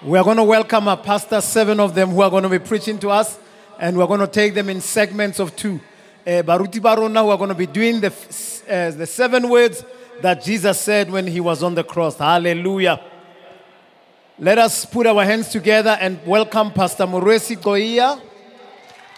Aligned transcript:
We 0.00 0.16
are 0.16 0.22
going 0.22 0.36
to 0.36 0.44
welcome 0.44 0.86
our 0.86 0.96
pastor, 0.96 1.40
seven 1.40 1.80
of 1.80 1.92
them, 1.92 2.10
who 2.10 2.20
are 2.22 2.30
going 2.30 2.44
to 2.44 2.48
be 2.48 2.60
preaching 2.60 3.00
to 3.00 3.10
us, 3.10 3.36
and 3.80 3.98
we're 3.98 4.06
going 4.06 4.20
to 4.20 4.28
take 4.28 4.54
them 4.54 4.68
in 4.68 4.80
segments 4.80 5.40
of 5.40 5.56
two. 5.56 5.80
Uh, 6.24 6.42
Baruti 6.42 6.80
Barona, 6.80 7.20
who 7.24 7.30
are 7.30 7.36
going 7.36 7.48
to 7.48 7.54
be 7.56 7.66
doing 7.66 8.00
the, 8.00 8.12
uh, 8.68 8.92
the 8.92 9.06
seven 9.06 9.48
words 9.48 9.84
that 10.22 10.44
Jesus 10.44 10.80
said 10.80 11.10
when 11.10 11.26
he 11.26 11.40
was 11.40 11.64
on 11.64 11.74
the 11.74 11.82
cross. 11.82 12.16
Hallelujah. 12.16 13.00
Let 14.38 14.58
us 14.58 14.86
put 14.86 15.04
our 15.08 15.24
hands 15.24 15.48
together 15.48 15.98
and 16.00 16.24
welcome 16.24 16.70
Pastor 16.70 17.04
Muresi 17.04 17.56
Goia. 17.56 18.22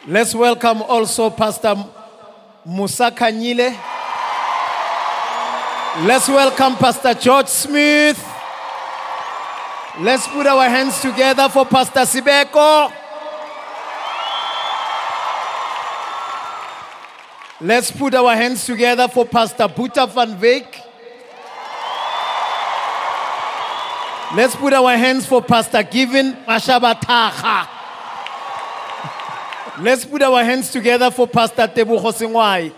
Let's 0.06 0.34
welcome 0.34 0.80
also 0.80 1.28
Pastor 1.28 1.74
Musa 2.64 3.10
Kanyile. 3.10 3.78
Let's 6.06 6.26
welcome 6.26 6.76
Pastor 6.76 7.12
George 7.12 7.48
Smith. 7.48 8.29
Let's 10.00 10.26
put 10.26 10.46
our 10.46 10.66
hands 10.66 10.98
together 11.02 11.46
for 11.50 11.66
Pastor 11.66 12.00
Sibeko. 12.00 12.90
Let's 17.60 17.90
put 17.90 18.14
our 18.14 18.34
hands 18.34 18.64
together 18.64 19.08
for 19.08 19.26
Pastor 19.26 19.68
Buta 19.68 20.08
van 20.08 20.38
Veek. 20.40 20.64
Let's 24.34 24.56
put 24.56 24.72
our 24.72 24.96
hands 24.96 25.26
for 25.26 25.42
Pastor 25.42 25.82
Given 25.82 26.32
Mashabataha. 26.48 27.68
Let's 29.80 30.06
put 30.06 30.22
our 30.22 30.42
hands 30.42 30.70
together 30.70 31.10
for 31.10 31.26
Pastor 31.26 31.68
Tebu 31.68 32.00
Hosingwai. 32.00 32.72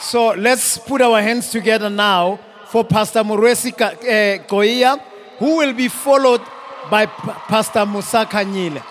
So 0.00 0.34
let's 0.34 0.76
put 0.76 1.00
our 1.00 1.22
hands 1.22 1.50
together 1.50 1.88
now 1.88 2.40
for 2.68 2.84
Pastor 2.84 3.24
Muresi 3.24 3.72
eh, 4.06 4.38
Koia, 4.46 5.00
who 5.38 5.56
will 5.58 5.72
be 5.72 5.88
followed 5.88 6.42
by 6.90 7.06
Pastor 7.06 7.86
Musa 7.86 8.24
Kanyile. 8.26 8.82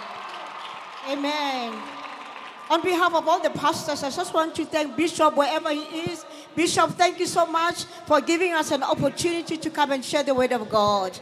Amen. 1.10 1.74
On 2.70 2.82
behalf 2.82 3.14
of 3.14 3.28
all 3.28 3.40
the 3.40 3.50
pastors, 3.52 4.04
I 4.04 4.10
just 4.10 4.34
want 4.34 4.54
to 4.56 4.66
thank 4.66 4.98
Bishop 4.98 5.38
wherever 5.38 5.72
he 5.72 6.12
is. 6.12 6.26
Bishop, 6.54 6.92
thank 6.92 7.20
you 7.20 7.26
so 7.26 7.46
much 7.46 7.86
for 8.06 8.20
giving 8.20 8.54
us 8.54 8.72
an 8.72 8.84
opportunity 8.84 9.56
to 9.58 9.70
come 9.70 9.92
and 9.92 10.04
share 10.04 10.24
the 10.24 10.34
word 10.34 10.52
of 10.52 10.70
God. 10.70 11.18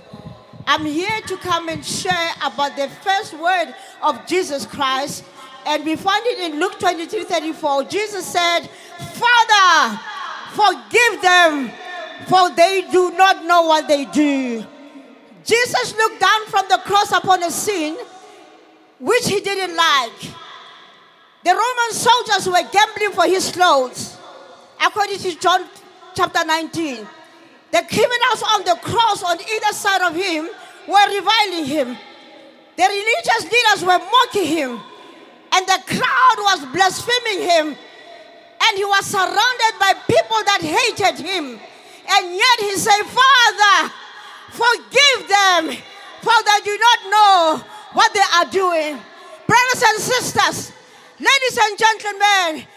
I'm 0.65 0.85
here 0.85 1.21
to 1.27 1.37
come 1.37 1.69
and 1.69 1.85
share 1.85 2.31
about 2.43 2.75
the 2.75 2.89
first 3.03 3.37
word 3.37 3.75
of 4.01 4.25
Jesus 4.25 4.65
Christ. 4.65 5.23
And 5.67 5.85
we 5.85 5.95
find 5.95 6.25
it 6.25 6.51
in 6.51 6.59
Luke 6.59 6.79
23 6.79 7.23
34. 7.25 7.83
Jesus 7.83 8.25
said, 8.25 8.61
Father, 9.13 9.99
forgive 10.53 11.21
them, 11.21 11.71
for 12.27 12.49
they 12.51 12.87
do 12.91 13.11
not 13.11 13.45
know 13.45 13.63
what 13.63 13.87
they 13.87 14.05
do. 14.05 14.65
Jesus 15.43 15.95
looked 15.95 16.19
down 16.19 16.45
from 16.47 16.65
the 16.69 16.77
cross 16.77 17.11
upon 17.11 17.43
a 17.43 17.51
scene 17.51 17.95
which 18.99 19.27
he 19.27 19.39
didn't 19.39 19.75
like. 19.75 20.33
The 21.43 21.51
Roman 21.51 21.91
soldiers 21.91 22.47
were 22.47 22.67
gambling 22.71 23.11
for 23.11 23.25
his 23.25 23.51
clothes, 23.51 24.17
according 24.83 25.19
to 25.19 25.39
John 25.39 25.65
chapter 26.15 26.43
19. 26.43 27.07
The 27.71 27.83
criminals 27.87 28.43
on 28.49 28.63
the 28.63 28.79
cross 28.81 29.21
on 29.21 29.37
either 29.39 29.73
side 29.73 30.01
of 30.01 30.15
him 30.15 30.49
were 30.87 31.07
reviling 31.13 31.65
him. 31.65 31.97
The 32.77 32.83
religious 32.83 33.43
leaders 33.43 33.85
were 33.85 33.99
mocking 33.99 34.47
him, 34.47 34.79
and 35.51 35.67
the 35.67 35.79
crowd 35.85 36.37
was 36.39 36.65
blaspheming 36.73 37.47
him. 37.47 37.67
And 38.67 38.77
he 38.77 38.85
was 38.85 39.05
surrounded 39.05 39.73
by 39.79 39.93
people 40.07 40.37
that 40.45 40.61
hated 40.61 41.23
him. 41.23 41.59
And 42.07 42.35
yet 42.35 42.59
he 42.59 42.75
said, 42.75 43.03
Father, 43.03 43.93
forgive 44.51 45.27
them, 45.27 45.77
for 46.21 46.37
they 46.45 46.59
do 46.63 46.77
not 46.77 46.99
know 47.09 47.63
what 47.93 48.13
they 48.13 48.27
are 48.37 48.45
doing. 48.51 48.99
Brothers 49.47 49.83
and 49.87 49.99
sisters, 49.99 50.71
ladies 51.19 51.57
and 51.61 51.77
gentlemen, 51.77 52.67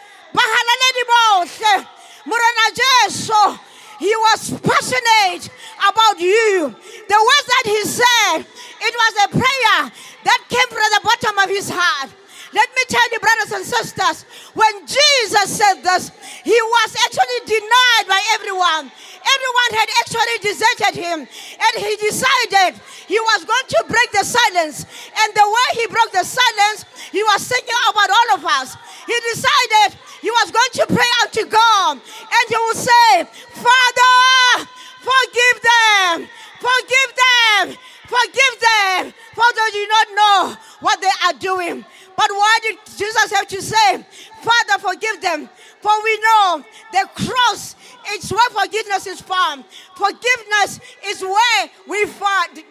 he 3.99 4.15
was 4.15 4.51
passionate 4.63 5.51
about 5.79 6.21
you. 6.21 6.75
The 7.09 7.19
words 7.19 7.47
that 7.47 7.65
he 7.67 7.85
said, 7.85 8.39
it 8.39 8.95
was 8.95 9.15
a 9.25 9.29
prayer 9.29 9.93
that 10.25 10.41
came 10.49 10.69
from 10.69 10.89
the 10.95 11.01
bottom 11.03 11.39
of 11.39 11.51
his 11.51 11.69
heart. 11.69 12.11
Let 12.53 12.69
me 12.75 12.83
tell 12.89 13.09
you, 13.13 13.19
brothers 13.21 13.53
and 13.53 13.65
sisters, 13.65 14.25
when 14.55 14.87
Jesus 14.87 15.49
said 15.53 15.83
this, 15.83 16.11
he 16.45 16.57
was 16.57 16.97
actually 17.05 17.41
denied 17.45 18.07
by 18.09 18.21
everyone. 18.33 18.89
Everyone 18.89 19.71
had 19.77 19.89
actually 20.01 20.39
deserted 20.41 20.95
him, 20.97 21.19
and 21.29 21.73
he 21.77 21.93
decided 22.01 22.81
he 23.07 23.21
was 23.21 23.45
going 23.45 23.69
to 23.69 23.85
break 23.89 24.11
the 24.13 24.25
silence. 24.25 24.87
And 25.13 25.35
the 25.35 25.45
way 25.45 25.69
he 25.83 25.87
broke 25.89 26.13
the 26.13 26.25
silence, 26.25 26.85
he 27.13 27.23
was 27.23 27.47
thinking 27.47 27.77
about 27.91 28.09
all 28.09 28.29
of 28.41 28.45
us. 28.45 28.77
He 29.05 29.17
decided 29.33 29.99
he 30.23 30.31
was 30.31 30.51
going 30.51 30.73
to 30.81 30.87
pray 30.89 31.11
unto 31.21 31.45
God, 31.45 32.01
and 32.01 32.45
he 32.49 32.57
would 32.57 32.81
say, 32.81 33.25
Father, 33.61 34.69
forgive 35.05 35.57
them, 35.61 36.29
forgive 36.57 37.11
them, 37.13 37.77
forgive 38.09 38.55
them, 38.61 39.13
for 39.35 39.45
they 39.55 39.71
do 39.73 39.87
not 39.87 40.07
know 40.15 40.57
what 40.81 41.01
they 41.01 41.15
are 41.27 41.35
doing. 41.35 41.85
But 42.17 42.31
why 42.31 42.59
did 42.63 42.79
Jesus 42.97 43.31
have 43.33 43.47
to 43.49 43.63
say, 43.63 44.05
Father, 44.43 44.79
forgive 44.81 45.21
them? 45.21 45.49
For 45.81 45.93
we 46.03 46.19
know 46.19 46.65
the 46.91 47.09
cross 47.15 47.77
is 48.11 48.33
where 48.33 48.51
forgiveness 48.51 49.07
is 49.07 49.21
found. 49.21 49.65
Forgiveness 49.95 50.81
is 51.07 51.23
where 51.23 51.71
we 51.87 52.07
find 52.07 52.65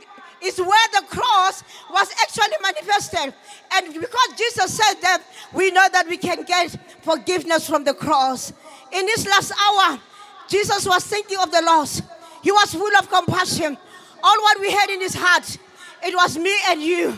is 0.43 0.59
where 0.59 0.87
the 0.93 1.03
cross 1.07 1.63
was 1.89 2.11
actually 2.21 2.57
manifested. 2.61 3.33
And 3.73 3.93
because 3.93 4.29
Jesus 4.37 4.75
said 4.75 4.95
that, 5.01 5.23
we 5.53 5.71
know 5.71 5.87
that 5.91 6.07
we 6.07 6.17
can 6.17 6.43
get 6.43 6.77
forgiveness 7.01 7.67
from 7.67 7.83
the 7.83 7.93
cross. 7.93 8.53
In 8.91 9.05
this 9.05 9.25
last 9.25 9.51
hour, 9.51 9.99
Jesus 10.47 10.85
was 10.85 11.03
thinking 11.05 11.37
of 11.39 11.51
the 11.51 11.61
lost. 11.61 12.03
He 12.43 12.51
was 12.51 12.73
full 12.73 12.95
of 12.97 13.09
compassion. 13.09 13.77
All 14.23 14.41
what 14.41 14.59
we 14.59 14.71
had 14.71 14.89
in 14.89 15.01
his 15.01 15.13
heart, 15.13 15.57
it 16.03 16.15
was 16.15 16.37
me 16.37 16.55
and 16.69 16.81
you. 16.81 17.09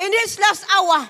In 0.00 0.10
this 0.10 0.38
last 0.38 0.64
hour, 0.74 1.08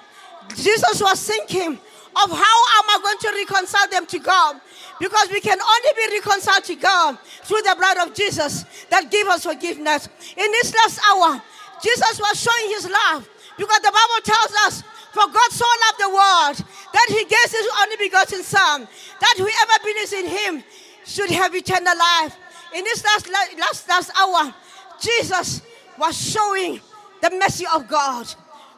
Jesus 0.55 1.01
was 1.01 1.23
thinking 1.27 1.79
of 2.23 2.31
how 2.31 2.59
am 2.79 2.87
I 2.89 2.99
going 3.03 3.19
to 3.19 3.39
reconcile 3.39 3.89
them 3.89 4.07
to 4.07 4.19
God? 4.19 4.61
Because 4.99 5.31
we 5.31 5.41
can 5.41 5.59
only 5.61 5.91
be 5.97 6.17
reconciled 6.17 6.65
to 6.65 6.75
God 6.75 7.19
through 7.45 7.63
the 7.63 7.77
blood 7.79 8.09
of 8.09 8.15
Jesus 8.15 8.65
that 8.91 9.11
gives 9.11 9.29
us 9.29 9.45
forgiveness. 9.45 10.09
In 10.37 10.51
this 10.51 10.75
last 10.75 11.01
hour, 11.09 11.41
Jesus 11.83 12.19
was 12.19 12.41
showing 12.41 12.75
his 12.75 12.89
love 12.91 13.29
because 13.57 13.81
the 13.81 13.93
Bible 13.93 14.23
tells 14.25 14.53
us, 14.67 14.83
For 15.13 15.27
God 15.31 15.51
so 15.51 15.67
loved 15.87 16.01
the 16.01 16.11
world 16.11 16.57
that 16.93 17.07
he 17.09 17.25
gave 17.25 17.51
his 17.51 17.69
only 17.83 17.97
begotten 17.97 18.43
Son, 18.43 18.89
that 19.21 19.35
whoever 19.37 19.85
believes 19.85 20.13
in 20.13 20.27
him 20.27 20.65
should 21.05 21.31
have 21.31 21.55
eternal 21.55 21.97
life. 21.97 22.37
In 22.75 22.85
this 22.85 23.05
last, 23.05 23.29
last, 23.29 23.89
last 23.89 24.11
hour, 24.19 24.55
Jesus 25.01 25.63
was 25.99 26.17
showing 26.17 26.81
the 27.23 27.31
mercy 27.31 27.65
of 27.73 27.89
God. 27.89 28.27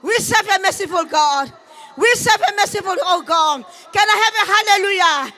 We 0.02 0.14
serve 0.16 0.48
a 0.48 0.60
merciful 0.60 1.04
God. 1.04 1.52
We 1.96 2.10
serve 2.14 2.40
a 2.40 2.56
merciful 2.56 2.96
oh 3.02 3.22
God. 3.22 3.64
Can 3.92 4.08
I 4.08 4.16
have 4.24 4.34
a 4.40 4.46
hallelujah? 4.52 5.34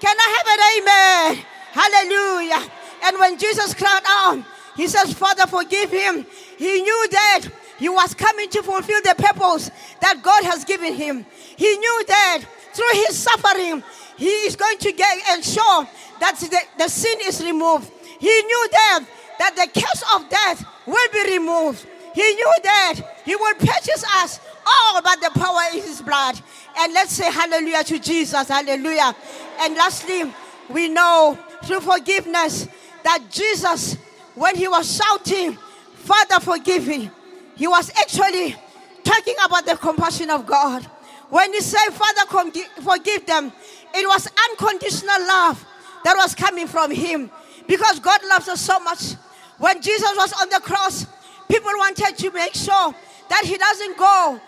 Can 0.00 0.16
I 0.18 0.28
have 0.36 0.46
an 0.54 0.60
amen? 0.76 1.46
Hallelujah. 1.72 2.72
And 3.04 3.18
when 3.18 3.38
Jesus 3.38 3.74
cried 3.74 4.02
out, 4.06 4.44
he 4.76 4.86
says, 4.88 5.12
Father, 5.12 5.46
forgive 5.46 5.90
him. 5.90 6.26
He 6.58 6.82
knew 6.82 7.08
that 7.10 7.42
he 7.78 7.88
was 7.88 8.14
coming 8.14 8.48
to 8.50 8.62
fulfill 8.62 9.00
the 9.02 9.14
purpose 9.16 9.70
that 10.00 10.22
God 10.22 10.44
has 10.44 10.64
given 10.64 10.94
him. 10.94 11.26
He 11.56 11.76
knew 11.76 12.04
that 12.08 12.44
through 12.72 12.92
his 12.92 13.16
suffering, 13.16 13.82
he 14.16 14.28
is 14.28 14.56
going 14.56 14.78
to 14.78 14.92
get 14.92 15.44
show 15.44 15.86
that 16.20 16.38
the, 16.38 16.60
the 16.78 16.88
sin 16.88 17.18
is 17.24 17.42
removed. 17.44 17.90
He 18.18 18.42
knew 18.42 18.68
that, 18.72 19.04
that 19.38 19.54
the 19.56 19.80
curse 19.80 20.02
of 20.14 20.28
death 20.28 20.64
will 20.86 21.08
be 21.12 21.36
removed. 21.38 21.86
He 22.14 22.34
knew 22.34 22.54
that 22.62 22.94
he 23.24 23.36
will 23.36 23.54
purchase 23.54 24.04
us 24.22 24.40
all 24.66 25.02
by 25.02 25.16
the 25.20 25.30
power 25.38 25.60
in 25.72 25.82
his 25.82 26.00
blood. 26.00 26.40
And 26.78 26.92
let's 26.92 27.12
say 27.12 27.30
hallelujah 27.30 27.84
to 27.84 27.98
Jesus. 27.98 28.48
Hallelujah. 28.48 29.14
And 29.60 29.74
lastly, 29.74 30.32
we 30.70 30.88
know 30.88 31.38
through 31.64 31.80
forgiveness 31.80 32.68
that 33.04 33.24
Jesus, 33.30 33.96
when 34.34 34.56
he 34.56 34.66
was 34.68 34.96
shouting, 34.96 35.58
Father, 35.94 36.40
forgive 36.40 36.86
me, 36.86 37.10
he 37.56 37.66
was 37.66 37.90
actually 37.90 38.56
talking 39.04 39.34
about 39.44 39.66
the 39.66 39.76
compassion 39.76 40.30
of 40.30 40.46
God. 40.46 40.84
When 41.28 41.52
he 41.52 41.60
said, 41.60 41.90
Father, 41.90 42.52
forgive 42.82 43.26
them, 43.26 43.52
it 43.94 44.06
was 44.06 44.28
unconditional 44.50 45.20
love 45.26 45.64
that 46.04 46.14
was 46.16 46.34
coming 46.34 46.66
from 46.66 46.90
him 46.90 47.30
because 47.66 47.98
God 47.98 48.20
loves 48.28 48.48
us 48.48 48.60
so 48.60 48.78
much. 48.80 49.14
When 49.58 49.80
Jesus 49.80 50.12
was 50.16 50.32
on 50.40 50.48
the 50.48 50.60
cross, 50.60 51.06
people 51.48 51.70
wanted 51.76 52.16
to 52.16 52.30
make 52.32 52.54
sure 52.54 52.94
that 53.28 53.44
he 53.44 53.56
doesn't 53.56 53.96
go 53.96 54.40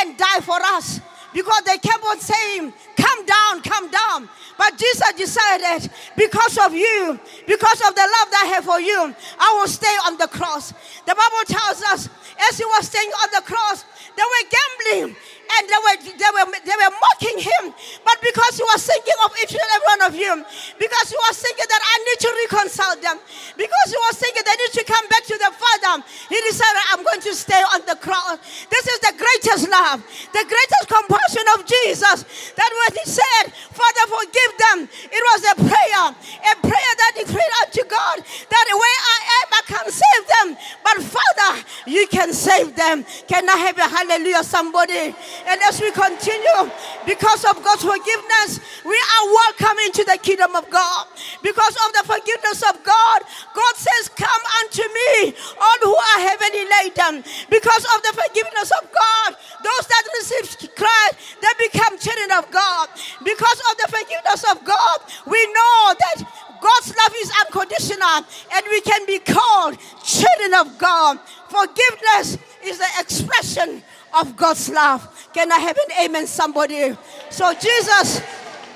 and 0.00 0.18
die 0.18 0.40
for 0.40 0.58
us 0.60 1.00
because 1.32 1.62
they 1.62 1.78
kept 1.78 2.04
on 2.04 2.20
saying, 2.20 2.72
Come 2.96 3.26
down, 3.26 3.62
come 3.62 3.90
down. 3.90 4.28
But 4.58 4.76
Jesus 4.76 5.12
decided, 5.16 5.90
because 6.16 6.58
of 6.58 6.74
you, 6.74 7.18
because 7.46 7.80
of 7.80 7.94
the 7.94 8.02
love 8.02 8.28
that 8.30 8.44
I 8.44 8.54
have 8.54 8.64
for 8.64 8.80
you, 8.80 9.14
I 9.38 9.58
will 9.58 9.68
stay 9.68 9.96
on 10.06 10.18
the 10.18 10.28
cross. 10.28 10.72
The 11.06 11.14
Bible 11.14 11.44
tells 11.46 11.82
us, 11.82 12.08
as 12.48 12.58
he 12.58 12.64
was 12.64 12.86
staying 12.86 13.10
on 13.10 13.28
the 13.34 13.42
cross, 13.42 13.84
they 14.16 14.22
were 14.22 14.48
gambling 14.50 15.16
and 15.58 15.62
they 15.68 15.80
were, 15.80 15.96
they 16.16 16.30
were, 16.32 16.46
they 16.64 16.76
were 16.76 16.94
mocking 16.96 17.38
him. 17.38 17.74
But 18.04 18.18
because 18.20 18.56
he 18.56 18.64
was 18.64 18.80
thinking 18.84 19.18
of 19.24 19.30
each 19.42 19.52
and 19.52 19.68
every 19.74 19.88
one 19.98 20.02
of 20.08 20.14
you, 20.16 20.32
because 20.78 21.06
he 21.10 21.18
was 21.28 21.36
thinking 21.38 21.68
that 21.68 21.82
I 21.82 21.94
need 22.04 22.18
to 22.24 22.30
reconcile 22.46 22.96
them, 22.98 23.16
because 23.56 23.88
he 23.88 23.98
was 24.08 24.14
thinking 24.18 24.42
they 24.44 24.58
need 24.58 24.74
to 24.80 24.84
come 24.84 25.06
back 25.08 25.24
to 25.28 25.36
the 25.36 25.50
Father, 25.52 26.04
he 26.28 26.38
decided, 26.48 26.82
I'm 26.92 27.04
going 27.04 27.22
to 27.22 27.32
stay 27.34 27.62
on 27.74 27.84
the 27.84 27.96
cross. 28.00 28.38
This 28.70 28.84
is 28.86 28.98
the 29.00 29.14
greatest 29.16 29.68
love, 29.68 30.00
the 30.32 30.44
greatest 30.44 30.84
compassion 30.88 31.46
of 31.56 31.64
Jesus. 31.68 32.24
That 32.56 32.70
when 32.70 32.92
he 32.98 33.06
said, 33.08 33.52
Father, 33.72 34.04
forgive 34.08 34.52
them, 34.58 34.78
it 34.88 35.22
was 35.32 35.40
a 35.52 35.56
prayer, 35.68 36.04
a 36.12 36.54
prayer 36.60 36.92
that 37.00 37.12
he 37.16 37.24
prayed 37.24 37.54
unto 37.62 37.82
God 37.88 38.24
that 38.24 38.66
where 38.72 39.00
I 39.12 39.18
am, 39.38 39.46
I 39.52 39.62
can 39.66 39.86
save 39.90 40.24
them. 40.28 40.46
But 40.82 40.96
Father, 41.02 41.64
you 41.86 42.06
can 42.06 42.32
save 42.32 42.74
them. 42.76 43.04
Can 43.26 43.48
I 43.48 43.56
have 43.56 43.78
a 43.78 43.88
hallelujah, 43.88 44.44
somebody? 44.44 45.14
And 45.46 45.60
as 45.62 45.80
we 45.80 45.90
continue, 45.90 46.70
because 47.06 47.44
of 47.44 47.62
God's 47.62 47.82
forgiveness, 47.82 48.60
we 48.84 48.94
are 48.94 49.24
welcome 49.26 49.78
into 49.86 50.04
the 50.04 50.18
kingdom 50.22 50.54
of 50.54 50.68
God. 50.70 51.06
Because 51.42 51.74
of 51.74 51.88
the 51.98 52.04
forgiveness 52.06 52.62
of 52.62 52.82
God, 52.84 53.22
God 53.54 53.74
says, 53.76 54.08
Come 54.14 54.42
unto 54.62 54.82
me, 54.82 55.34
all 55.60 55.78
who 55.82 55.94
are 55.94 56.20
heavily 56.22 56.64
laden. 56.66 57.24
Because 57.50 57.84
of 57.94 57.98
the 58.02 58.14
forgiveness 58.14 58.70
of 58.82 58.90
God, 58.92 59.36
those 59.62 59.86
that 59.86 60.04
receive 60.18 60.74
Christ, 60.74 61.36
they 61.40 61.66
become 61.66 61.98
children 61.98 62.30
of 62.38 62.50
God. 62.50 62.88
Because 63.24 63.60
of 63.70 63.74
the 63.78 63.88
forgiveness 63.90 64.44
of 64.50 64.64
God, 64.64 64.98
we 65.26 65.40
know 65.52 65.94
that 65.98 66.24
God's 66.62 66.94
love 66.94 67.14
is 67.16 67.32
unconditional 67.44 68.22
and 68.54 68.64
we 68.70 68.80
can 68.82 69.04
be 69.06 69.18
called 69.18 69.76
children 70.04 70.54
of 70.54 70.78
God. 70.78 71.18
Forgiveness 71.48 72.38
is 72.64 72.78
the 72.78 72.88
expression 73.00 73.82
of 74.14 74.36
God's 74.36 74.68
love. 74.68 75.30
Can 75.32 75.50
I 75.50 75.58
have 75.58 75.76
an 75.76 76.04
amen, 76.04 76.26
somebody? 76.26 76.96
So, 77.30 77.52
Jesus, 77.54 78.20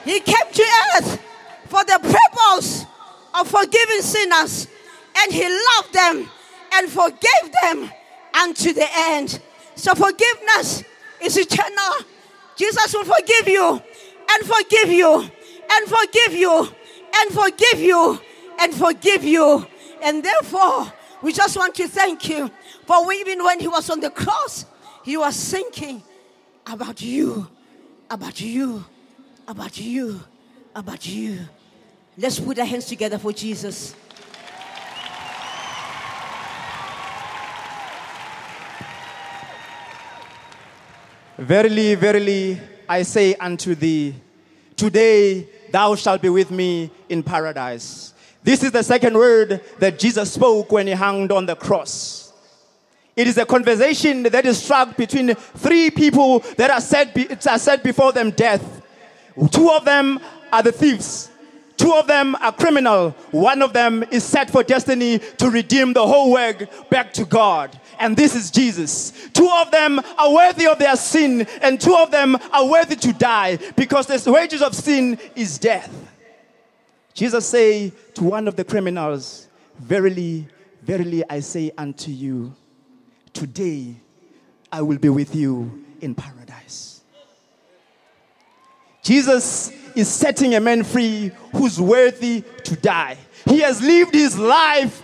He 0.04 0.20
came 0.20 0.52
to 0.52 0.66
earth 0.96 1.20
for 1.66 1.84
the 1.84 1.98
purpose 2.02 2.84
of 3.34 3.48
forgiving 3.48 4.00
sinners, 4.00 4.68
and 5.18 5.32
He 5.32 5.44
loved 5.44 5.92
them 5.92 6.28
and 6.72 6.88
forgave 6.88 7.52
them 7.62 7.90
unto 8.34 8.72
the 8.72 8.86
end. 8.96 9.40
So, 9.74 9.94
forgiveness 9.94 10.84
is 11.20 11.36
eternal. 11.36 12.06
Jesus 12.56 12.94
will 12.94 13.04
forgive 13.04 13.48
you 13.48 13.82
and 14.30 14.46
forgive 14.46 14.90
you 14.90 15.20
and 15.70 15.88
forgive 15.88 16.32
you 16.32 16.68
and 17.14 17.30
forgive 17.30 17.80
you 17.80 18.20
and 18.58 18.74
forgive 18.74 19.24
you. 19.24 19.66
And 20.02 20.24
therefore, 20.24 20.92
we 21.22 21.32
just 21.32 21.56
want 21.56 21.74
to 21.76 21.88
thank 21.88 22.28
you 22.28 22.50
for 22.86 23.12
even 23.12 23.42
when 23.44 23.60
He 23.60 23.68
was 23.68 23.90
on 23.90 24.00
the 24.00 24.10
cross, 24.10 24.64
He 25.06 25.17
was 25.17 25.37
thinking 25.53 26.03
about 26.67 27.00
you, 27.00 27.47
about 28.11 28.41
you, 28.41 28.85
about 29.47 29.79
you, 29.79 30.20
about 30.75 31.06
you. 31.06 31.38
Let's 32.19 32.41
put 32.41 32.58
our 32.58 32.64
hands 32.64 32.87
together 32.87 33.17
for 33.17 33.32
Jesus. 33.32 33.94
Verily, 41.38 41.94
verily, 41.94 42.61
I 42.88 43.03
say 43.03 43.37
unto 43.37 43.76
thee, 43.76 44.12
today 44.75 45.49
thou 45.70 45.94
shalt 45.94 46.20
be 46.20 46.31
with 46.31 46.50
me 46.50 46.91
in 47.08 47.23
paradise. 47.23 48.12
This 48.43 48.64
is 48.64 48.73
the 48.73 48.82
second 48.82 49.17
word 49.17 49.61
that 49.79 50.00
Jesus 50.00 50.32
spoke 50.32 50.73
when 50.73 50.88
he 50.88 50.94
hung 50.94 51.31
on 51.31 51.47
the 51.47 51.55
cross. 51.55 52.25
It 53.16 53.26
is 53.26 53.38
a 53.38 53.46
conversation 53.46 54.24
that 54.24 54.44
is 54.44 54.62
struck 54.62 54.94
between 54.94 55.34
three 55.34 55.90
people 55.90 56.40
that 56.58 56.70
are 56.70 56.82
set, 56.82 57.14
be, 57.14 57.26
are 57.30 57.58
set 57.58 57.82
before 57.82 58.12
them 58.12 58.30
death. 58.30 58.82
Two 59.50 59.70
of 59.70 59.86
them 59.86 60.20
are 60.52 60.62
the 60.62 60.72
thieves. 60.72 61.30
Two 61.78 61.92
of 61.92 62.06
them 62.06 62.34
are 62.36 62.52
criminal. 62.52 63.10
One 63.30 63.62
of 63.62 63.72
them 63.72 64.02
is 64.10 64.24
set 64.24 64.50
for 64.50 64.62
destiny 64.62 65.18
to 65.38 65.50
redeem 65.50 65.92
the 65.92 66.06
whole 66.06 66.32
world 66.32 66.68
back 66.90 67.12
to 67.14 67.24
God. 67.24 67.78
And 67.98 68.16
this 68.16 68.34
is 68.34 68.50
Jesus. 68.50 69.12
Two 69.32 69.48
of 69.50 69.70
them 69.70 70.00
are 70.19 70.32
worthy 70.32 70.66
of 70.66 70.78
their 70.78 70.96
sin, 70.96 71.46
and 71.62 71.80
two 71.80 71.94
of 71.94 72.10
them 72.10 72.36
are 72.52 72.66
worthy 72.66 72.96
to 72.96 73.12
die 73.12 73.58
because 73.76 74.06
the 74.06 74.32
wages 74.32 74.62
of 74.62 74.74
sin 74.74 75.19
is 75.34 75.58
death. 75.58 75.92
Jesus 77.14 77.46
say 77.46 77.92
to 78.14 78.24
one 78.24 78.46
of 78.48 78.56
the 78.56 78.64
criminals, 78.64 79.48
Verily, 79.78 80.48
verily 80.82 81.22
I 81.28 81.40
say 81.40 81.70
unto 81.76 82.10
you, 82.10 82.54
today 83.36 83.94
I 84.72 84.82
will 84.82 84.98
be 84.98 85.08
with 85.08 85.34
you 85.34 85.84
in 86.00 86.14
paradise. 86.14 87.02
Jesus 89.02 89.70
is 89.94 90.08
setting 90.08 90.54
a 90.54 90.60
man 90.60 90.82
free 90.82 91.30
who's 91.52 91.80
worthy 91.80 92.42
to 92.64 92.76
die. 92.76 93.16
He 93.44 93.60
has 93.60 93.80
lived 93.80 94.14
his 94.14 94.36
life 94.38 95.02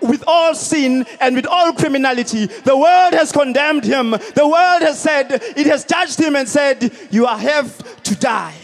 with 0.00 0.24
all 0.26 0.54
sin 0.54 1.06
and 1.20 1.36
with 1.36 1.46
all 1.46 1.72
criminality. 1.72 2.46
The 2.46 2.76
world 2.76 3.12
has 3.14 3.30
condemned 3.30 3.84
him. 3.84 4.10
The 4.10 4.48
world 4.48 4.82
has 4.82 4.98
said, 4.98 5.30
it 5.30 5.66
has 5.66 5.84
judged 5.84 6.18
him 6.18 6.34
and 6.34 6.48
said, 6.48 6.90
You 7.10 7.26
are 7.26 7.38
have 7.38 8.02
to 8.04 8.16
die. 8.16 8.56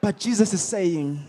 But 0.00 0.18
Jesus 0.18 0.52
is 0.52 0.62
saying, 0.62 1.24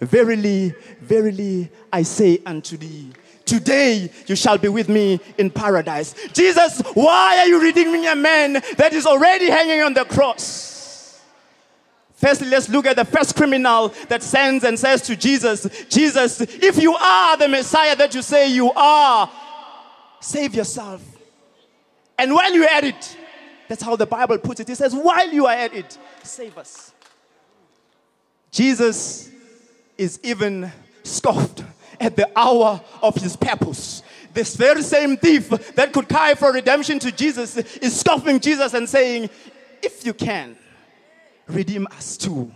Verily, 0.00 0.74
verily, 1.00 1.70
I 1.92 2.02
say 2.02 2.40
unto 2.44 2.76
thee, 2.76 3.12
Today 3.44 4.10
you 4.26 4.36
shall 4.36 4.58
be 4.58 4.68
with 4.68 4.88
me 4.88 5.20
in 5.38 5.50
paradise. 5.50 6.14
Jesus, 6.32 6.80
why 6.94 7.38
are 7.38 7.46
you 7.46 7.60
redeeming 7.62 8.06
a 8.06 8.14
man 8.14 8.54
that 8.76 8.92
is 8.92 9.06
already 9.06 9.50
hanging 9.50 9.82
on 9.82 9.94
the 9.94 10.04
cross? 10.04 11.20
Firstly, 12.14 12.48
let's 12.48 12.68
look 12.68 12.86
at 12.86 12.94
the 12.94 13.04
first 13.04 13.34
criminal 13.34 13.88
that 14.08 14.22
sends 14.22 14.62
and 14.62 14.78
says 14.78 15.02
to 15.02 15.16
Jesus, 15.16 15.66
Jesus, 15.88 16.40
if 16.40 16.80
you 16.80 16.94
are 16.94 17.36
the 17.36 17.48
Messiah 17.48 17.96
that 17.96 18.14
you 18.14 18.22
say 18.22 18.48
you 18.48 18.70
are, 18.72 19.28
save 20.20 20.54
yourself. 20.54 21.02
And 22.16 22.32
while 22.32 22.54
you're 22.54 22.68
at 22.68 22.84
it, 22.84 23.16
that's 23.68 23.82
how 23.82 23.96
the 23.96 24.06
Bible 24.06 24.38
puts 24.38 24.60
it. 24.60 24.70
It 24.70 24.76
says, 24.76 24.94
while 24.94 25.32
you 25.32 25.46
are 25.46 25.54
at 25.54 25.74
it, 25.74 25.98
save 26.22 26.56
us. 26.58 26.92
Jesus 28.52 29.28
is 29.98 30.20
even 30.22 30.70
scoffed 31.02 31.64
at 32.02 32.16
the 32.16 32.30
hour 32.36 32.80
of 33.00 33.14
his 33.16 33.36
purpose. 33.36 34.02
This 34.34 34.56
very 34.56 34.82
same 34.82 35.16
thief 35.16 35.48
that 35.74 35.92
could 35.92 36.08
cry 36.08 36.34
for 36.34 36.52
redemption 36.52 36.98
to 37.00 37.12
Jesus 37.12 37.56
is 37.56 37.98
scoffing 37.98 38.40
Jesus 38.40 38.74
and 38.74 38.88
saying, 38.88 39.30
If 39.82 40.06
you 40.06 40.14
can, 40.14 40.56
redeem 41.46 41.86
us 41.88 42.16
too. 42.16 42.50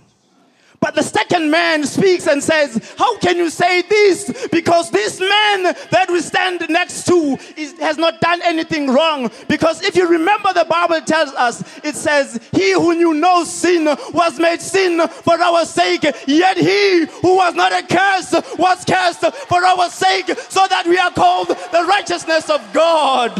But 0.86 0.94
the 0.94 1.02
second 1.02 1.50
man 1.50 1.84
speaks 1.84 2.28
and 2.28 2.40
says, 2.40 2.94
How 2.96 3.18
can 3.18 3.38
you 3.38 3.50
say 3.50 3.82
this? 3.82 4.46
Because 4.52 4.88
this 4.92 5.18
man 5.18 5.64
that 5.90 6.06
we 6.08 6.20
stand 6.20 6.64
next 6.68 7.06
to 7.06 7.36
is, 7.56 7.76
has 7.80 7.98
not 7.98 8.20
done 8.20 8.40
anything 8.44 8.92
wrong. 8.92 9.28
Because 9.48 9.82
if 9.82 9.96
you 9.96 10.06
remember, 10.06 10.52
the 10.52 10.64
Bible 10.64 11.00
tells 11.00 11.30
us, 11.32 11.64
it 11.82 11.96
says, 11.96 12.38
He 12.52 12.70
who 12.70 12.94
knew 12.94 13.14
no 13.14 13.42
sin 13.42 13.86
was 14.14 14.38
made 14.38 14.60
sin 14.62 15.08
for 15.08 15.34
our 15.34 15.64
sake, 15.64 16.04
yet 16.28 16.56
he 16.56 17.06
who 17.20 17.34
was 17.34 17.56
not 17.56 17.72
a 17.72 17.84
curse 17.84 18.32
was 18.56 18.84
cursed 18.84 19.26
for 19.48 19.64
our 19.64 19.90
sake, 19.90 20.28
so 20.48 20.68
that 20.68 20.86
we 20.86 20.96
are 20.98 21.10
called 21.10 21.48
the 21.48 21.84
righteousness 21.88 22.48
of 22.48 22.62
God. 22.72 23.32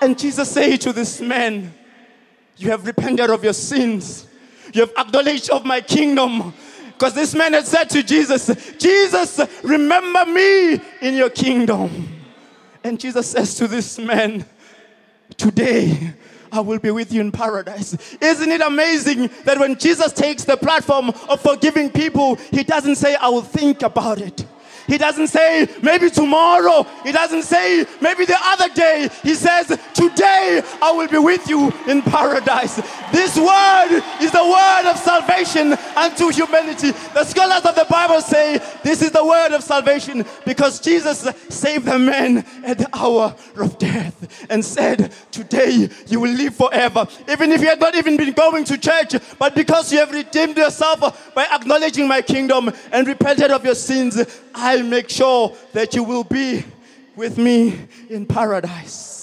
And 0.00 0.18
Jesus 0.18 0.50
said 0.50 0.80
to 0.80 0.94
this 0.94 1.20
man, 1.20 1.74
You 2.56 2.70
have 2.70 2.86
repented 2.86 3.28
of 3.28 3.44
your 3.44 3.52
sins 3.52 4.25
you 4.76 4.82
have 4.82 4.92
acknowledged 4.96 5.50
of 5.50 5.64
my 5.64 5.80
kingdom. 5.80 6.52
Because 6.92 7.14
this 7.14 7.34
man 7.34 7.52
had 7.52 7.66
said 7.66 7.90
to 7.90 8.02
Jesus, 8.02 8.46
Jesus, 8.78 9.40
remember 9.62 10.24
me 10.26 10.80
in 11.02 11.14
your 11.14 11.30
kingdom. 11.30 12.08
And 12.82 12.98
Jesus 12.98 13.30
says 13.30 13.54
to 13.56 13.68
this 13.68 13.98
man, 13.98 14.46
Today 15.36 16.14
I 16.52 16.60
will 16.60 16.78
be 16.78 16.90
with 16.90 17.12
you 17.12 17.20
in 17.20 17.32
paradise. 17.32 18.16
Isn't 18.20 18.50
it 18.50 18.60
amazing 18.60 19.28
that 19.44 19.58
when 19.58 19.78
Jesus 19.78 20.12
takes 20.12 20.44
the 20.44 20.56
platform 20.56 21.10
of 21.28 21.40
forgiving 21.40 21.90
people, 21.90 22.36
he 22.36 22.62
doesn't 22.62 22.96
say, 22.96 23.14
I 23.16 23.28
will 23.28 23.42
think 23.42 23.82
about 23.82 24.20
it. 24.20 24.45
He 24.86 24.98
doesn't 24.98 25.28
say 25.28 25.68
maybe 25.82 26.10
tomorrow. 26.10 26.86
He 27.02 27.12
doesn't 27.12 27.42
say 27.42 27.86
maybe 28.00 28.24
the 28.24 28.38
other 28.38 28.68
day. 28.72 29.08
He 29.22 29.34
says, 29.34 29.66
Today 29.94 30.62
I 30.80 30.92
will 30.92 31.08
be 31.08 31.18
with 31.18 31.48
you 31.48 31.72
in 31.86 32.02
paradise. 32.02 32.76
This 33.12 33.36
word 33.36 34.02
is 34.20 34.32
the 34.32 34.44
word 34.44 34.90
of 34.90 34.98
salvation 34.98 35.72
unto 35.96 36.28
humanity. 36.28 36.92
The 37.14 37.24
scholars 37.24 37.64
of 37.64 37.74
the 37.74 37.86
Bible 37.88 38.20
say 38.20 38.60
this 38.82 39.02
is 39.02 39.10
the 39.10 39.24
word 39.24 39.52
of 39.52 39.62
salvation 39.62 40.24
because 40.44 40.80
Jesus 40.80 41.20
saved 41.48 41.86
the 41.86 41.98
man 41.98 42.44
at 42.64 42.78
the 42.78 42.88
hour 42.94 43.34
of 43.56 43.78
death 43.78 44.46
and 44.50 44.64
said, 44.64 45.12
Today 45.30 45.88
you 46.06 46.20
will 46.20 46.32
live 46.32 46.54
forever. 46.54 47.06
Even 47.28 47.52
if 47.52 47.60
you 47.60 47.68
had 47.68 47.80
not 47.80 47.94
even 47.94 48.16
been 48.16 48.32
going 48.32 48.64
to 48.64 48.78
church, 48.78 49.14
but 49.38 49.54
because 49.54 49.92
you 49.92 49.98
have 49.98 50.12
redeemed 50.12 50.56
yourself 50.56 51.34
by 51.34 51.46
acknowledging 51.52 52.08
my 52.08 52.22
kingdom 52.22 52.70
and 52.92 53.06
repented 53.06 53.50
of 53.50 53.64
your 53.64 53.74
sins, 53.74 54.42
I 54.54 54.75
make 54.82 55.08
sure 55.08 55.54
that 55.72 55.94
you 55.94 56.02
will 56.02 56.24
be 56.24 56.64
with 57.14 57.38
me 57.38 57.88
in 58.08 58.26
paradise. 58.26 59.16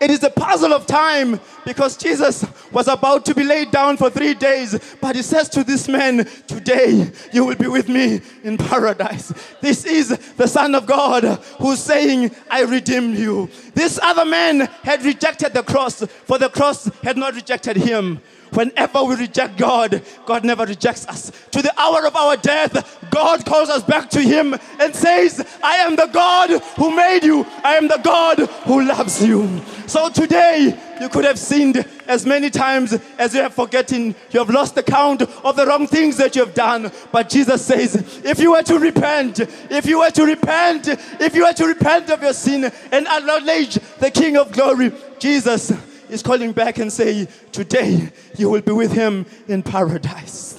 It 0.00 0.10
is 0.10 0.22
a 0.22 0.30
puzzle 0.30 0.72
of 0.72 0.86
time 0.86 1.38
because 1.66 1.98
Jesus 1.98 2.46
was 2.72 2.88
about 2.88 3.26
to 3.26 3.34
be 3.34 3.44
laid 3.44 3.70
down 3.70 3.98
for 3.98 4.08
three 4.08 4.32
days. 4.32 4.78
But 4.98 5.14
he 5.14 5.20
says 5.20 5.50
to 5.50 5.62
this 5.62 5.88
man, 5.88 6.26
Today 6.46 7.12
you 7.34 7.44
will 7.44 7.56
be 7.56 7.68
with 7.68 7.90
me 7.90 8.22
in 8.42 8.56
paradise. 8.56 9.30
This 9.60 9.84
is 9.84 10.08
the 10.36 10.48
Son 10.48 10.74
of 10.74 10.86
God 10.86 11.24
who's 11.58 11.80
saying, 11.80 12.34
I 12.50 12.62
redeemed 12.62 13.18
you. 13.18 13.50
This 13.74 14.00
other 14.02 14.24
man 14.24 14.60
had 14.82 15.04
rejected 15.04 15.52
the 15.52 15.62
cross, 15.62 16.02
for 16.02 16.38
the 16.38 16.48
cross 16.48 16.86
had 17.02 17.18
not 17.18 17.34
rejected 17.34 17.76
him. 17.76 18.22
Whenever 18.52 19.04
we 19.04 19.16
reject 19.16 19.56
God, 19.56 20.02
God 20.26 20.44
never 20.44 20.64
rejects 20.66 21.06
us. 21.06 21.30
To 21.52 21.62
the 21.62 21.78
hour 21.80 22.06
of 22.06 22.16
our 22.16 22.36
death, 22.36 22.98
God 23.10 23.44
calls 23.44 23.68
us 23.68 23.82
back 23.82 24.10
to 24.10 24.20
Him 24.20 24.54
and 24.80 24.94
says, 24.94 25.46
I 25.62 25.76
am 25.76 25.96
the 25.96 26.08
God 26.12 26.50
who 26.76 26.94
made 26.94 27.24
you. 27.24 27.46
I 27.62 27.76
am 27.76 27.88
the 27.88 28.00
God 28.02 28.38
who 28.38 28.84
loves 28.84 29.24
you. 29.24 29.60
So 29.86 30.08
today, 30.08 30.78
you 31.00 31.08
could 31.08 31.24
have 31.24 31.38
sinned 31.38 31.84
as 32.06 32.26
many 32.26 32.50
times 32.50 32.92
as 33.18 33.34
you 33.34 33.40
have 33.40 33.54
forgotten. 33.54 34.14
You 34.30 34.40
have 34.40 34.50
lost 34.50 34.74
the 34.74 34.82
count 34.82 35.22
of 35.22 35.56
the 35.56 35.66
wrong 35.66 35.86
things 35.86 36.16
that 36.18 36.36
you 36.36 36.44
have 36.44 36.54
done. 36.54 36.92
But 37.10 37.28
Jesus 37.28 37.64
says, 37.64 38.20
if 38.24 38.38
you 38.38 38.52
were 38.52 38.62
to 38.64 38.78
repent, 38.78 39.40
if 39.40 39.86
you 39.86 40.00
were 40.00 40.10
to 40.10 40.24
repent, 40.24 40.88
if 40.88 41.34
you 41.34 41.44
were 41.44 41.52
to 41.52 41.66
repent 41.66 42.10
of 42.10 42.22
your 42.22 42.34
sin 42.34 42.70
and 42.92 43.06
acknowledge 43.06 43.74
the 43.98 44.10
King 44.10 44.36
of 44.36 44.52
glory, 44.52 44.92
Jesus 45.18 45.72
is 46.10 46.22
calling 46.22 46.52
back 46.52 46.78
and 46.78 46.92
say, 46.92 47.26
Today 47.52 48.10
you 48.36 48.50
will 48.50 48.60
be 48.60 48.72
with 48.72 48.92
him 48.92 49.26
in 49.48 49.62
paradise. 49.62 50.56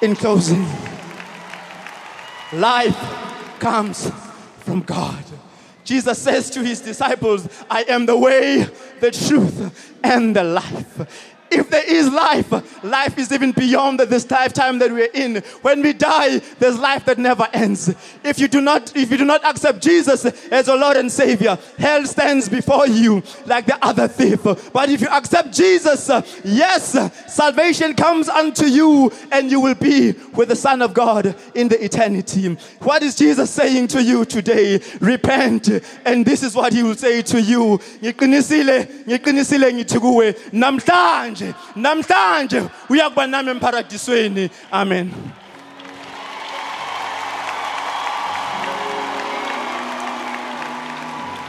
In 0.00 0.14
closing, 0.14 0.64
life 2.52 2.96
comes 3.58 4.10
from 4.60 4.82
God. 4.82 5.24
Jesus 5.84 6.18
says 6.18 6.50
to 6.50 6.62
his 6.62 6.80
disciples, 6.80 7.48
I 7.70 7.82
am 7.84 8.06
the 8.06 8.16
way, 8.16 8.66
the 9.00 9.10
truth, 9.10 9.96
and 10.04 10.36
the 10.36 10.44
life. 10.44 11.37
If 11.50 11.70
there 11.70 11.84
is 11.84 12.12
life, 12.12 12.50
life 12.84 13.18
is 13.18 13.32
even 13.32 13.52
beyond 13.52 14.00
this 14.00 14.30
lifetime 14.30 14.78
that 14.80 14.90
we're 14.90 15.10
in. 15.14 15.36
When 15.62 15.82
we 15.82 15.92
die, 15.92 16.38
there's 16.58 16.78
life 16.78 17.04
that 17.06 17.18
never 17.18 17.48
ends. 17.52 17.94
If 18.24 18.38
you 18.38 18.48
do 18.48 18.60
not, 18.60 18.96
if 18.96 19.10
you 19.10 19.16
do 19.16 19.24
not 19.24 19.44
accept 19.44 19.82
Jesus 19.82 20.24
as 20.24 20.66
your 20.66 20.78
Lord 20.78 20.96
and 20.96 21.10
Savior, 21.10 21.58
hell 21.78 22.04
stands 22.04 22.48
before 22.48 22.86
you 22.86 23.22
like 23.46 23.66
the 23.66 23.78
other 23.84 24.08
thief. 24.08 24.42
But 24.72 24.90
if 24.90 25.00
you 25.00 25.08
accept 25.08 25.52
Jesus, 25.52 26.10
yes, 26.44 26.96
salvation 27.32 27.94
comes 27.94 28.28
unto 28.28 28.66
you, 28.66 29.12
and 29.32 29.50
you 29.50 29.60
will 29.60 29.74
be 29.74 30.12
with 30.34 30.48
the 30.48 30.56
Son 30.56 30.82
of 30.82 30.94
God 30.94 31.34
in 31.54 31.68
the 31.68 31.82
eternity. 31.82 32.54
What 32.80 33.02
is 33.02 33.14
Jesus 33.14 33.50
saying 33.50 33.88
to 33.88 34.02
you 34.02 34.24
today? 34.24 34.80
Repent, 35.00 35.68
and 36.04 36.24
this 36.26 36.42
is 36.42 36.54
what 36.54 36.72
He 36.72 36.82
will 36.82 36.94
say 36.94 37.22
to 37.22 37.40
you. 37.40 37.78
Kuwe, 39.98 40.34
namhlanje 41.44 41.54
namhlanje 41.76 42.60
namhlanje 42.60 42.70
uyakuba 42.88 43.26
nami 43.26 43.50
emparadisweni 43.50 44.50
amen 44.70 45.12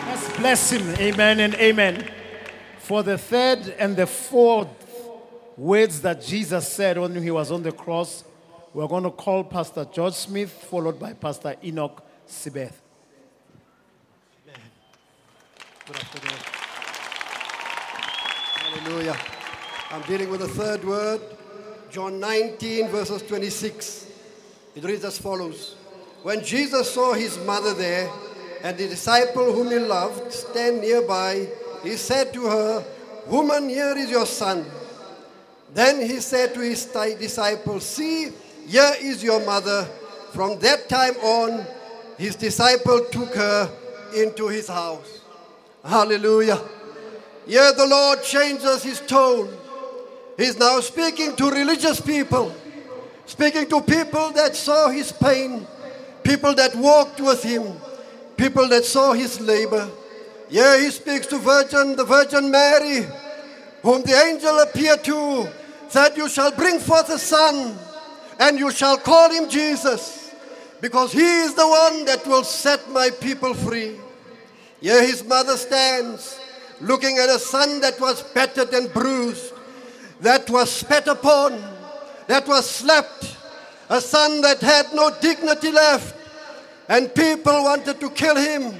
Let's 0.07 0.37
bless 0.37 0.71
him. 0.71 0.95
Amen 0.95 1.39
and 1.39 1.55
amen. 1.55 2.07
For 2.79 3.03
the 3.03 3.17
third 3.17 3.75
and 3.79 3.95
the 3.95 4.07
fourth 4.07 4.67
words 5.57 6.01
that 6.01 6.21
Jesus 6.21 6.67
said 6.71 6.97
when 6.97 7.21
he 7.21 7.31
was 7.31 7.51
on 7.51 7.63
the 7.63 7.71
cross, 7.71 8.23
we're 8.73 8.87
going 8.87 9.03
to 9.03 9.11
call 9.11 9.43
Pastor 9.43 9.85
George 9.85 10.13
Smith, 10.13 10.51
followed 10.51 10.99
by 10.99 11.13
Pastor 11.13 11.55
Enoch 11.63 12.03
Sibeth. 12.27 12.73
Good 15.85 15.95
afternoon. 15.95 16.39
Hallelujah. 18.55 19.38
I'm 19.91 20.03
dealing 20.03 20.29
with 20.29 20.41
the 20.41 20.47
third 20.47 20.85
word, 20.85 21.19
John 21.89 22.19
19, 22.19 22.89
verses 22.89 23.23
26. 23.23 24.05
It 24.75 24.83
reads 24.83 25.03
as 25.03 25.17
follows 25.17 25.77
When 26.21 26.43
Jesus 26.43 26.91
saw 26.93 27.13
his 27.13 27.39
mother 27.39 27.73
there 27.73 28.07
and 28.61 28.77
the 28.77 28.87
disciple 28.87 29.51
whom 29.51 29.71
he 29.71 29.79
loved 29.79 30.31
stand 30.31 30.81
nearby, 30.81 31.47
he 31.81 31.95
said 31.95 32.31
to 32.33 32.45
her, 32.45 32.85
Woman, 33.25 33.67
here 33.67 33.97
is 33.97 34.11
your 34.11 34.27
son. 34.27 34.63
Then 35.73 36.07
he 36.07 36.19
said 36.19 36.53
to 36.53 36.59
his 36.59 36.85
disciples, 36.85 37.83
See, 37.83 38.29
here 38.67 38.93
is 39.01 39.23
your 39.23 39.43
mother. 39.43 39.85
From 40.33 40.59
that 40.59 40.87
time 40.87 41.15
on, 41.15 41.65
his 42.19 42.35
disciple 42.35 43.05
took 43.11 43.33
her 43.33 43.71
into 44.15 44.49
his 44.49 44.67
house. 44.67 45.21
Hallelujah. 45.83 46.61
Here 47.47 47.73
the 47.73 47.87
Lord 47.87 48.21
changes 48.21 48.83
his 48.83 49.01
tone. 49.01 49.49
He's 50.39 50.57
now 50.57 50.79
speaking 50.79 51.35
to 51.35 51.51
religious 51.51 51.99
people, 51.99 52.55
speaking 53.25 53.67
to 53.67 53.81
people 53.81 54.31
that 54.31 54.55
saw 54.55 54.87
his 54.87 55.11
pain, 55.11 55.67
people 56.23 56.55
that 56.55 56.73
walked 56.77 57.19
with 57.19 57.43
him, 57.43 57.75
people 58.37 58.65
that 58.69 58.85
saw 58.85 59.11
his 59.11 59.41
labor. 59.41 59.89
Yeah, 60.49 60.79
he 60.79 60.91
speaks 60.91 61.27
to 61.27 61.39
Virgin, 61.39 61.97
the 61.97 62.05
Virgin 62.05 62.49
Mary, 62.49 63.05
whom 63.83 64.01
the 64.03 64.15
angel 64.15 64.59
appeared 64.59 65.03
to, 65.03 65.49
said, 65.89 66.15
You 66.15 66.29
shall 66.29 66.53
bring 66.53 66.79
forth 66.79 67.09
a 67.09 67.19
son, 67.19 67.77
and 68.39 68.57
you 68.57 68.71
shall 68.71 68.95
call 68.97 69.29
him 69.29 69.49
Jesus, 69.49 70.33
because 70.79 71.11
he 71.11 71.41
is 71.41 71.53
the 71.53 71.67
one 71.67 72.05
that 72.05 72.25
will 72.25 72.45
set 72.45 72.89
my 72.91 73.09
people 73.19 73.53
free. 73.53 73.99
Yeah, 74.79 75.01
his 75.01 75.21
mother 75.21 75.57
stands, 75.57 76.39
looking 76.79 77.17
at 77.17 77.27
a 77.27 77.39
son 77.39 77.81
that 77.81 77.99
was 77.99 78.23
battered 78.23 78.73
and 78.73 78.89
bruised, 78.93 79.51
that 80.21 80.49
was 80.49 80.71
spat 80.71 81.07
upon, 81.07 81.61
that 82.27 82.47
was 82.47 82.69
slapped, 82.69 83.37
a 83.89 84.01
son 84.01 84.41
that 84.41 84.59
had 84.59 84.93
no 84.93 85.11
dignity 85.21 85.71
left, 85.71 86.15
and 86.87 87.13
people 87.13 87.63
wanted 87.63 87.99
to 87.99 88.09
kill 88.09 88.35
him. 88.35 88.73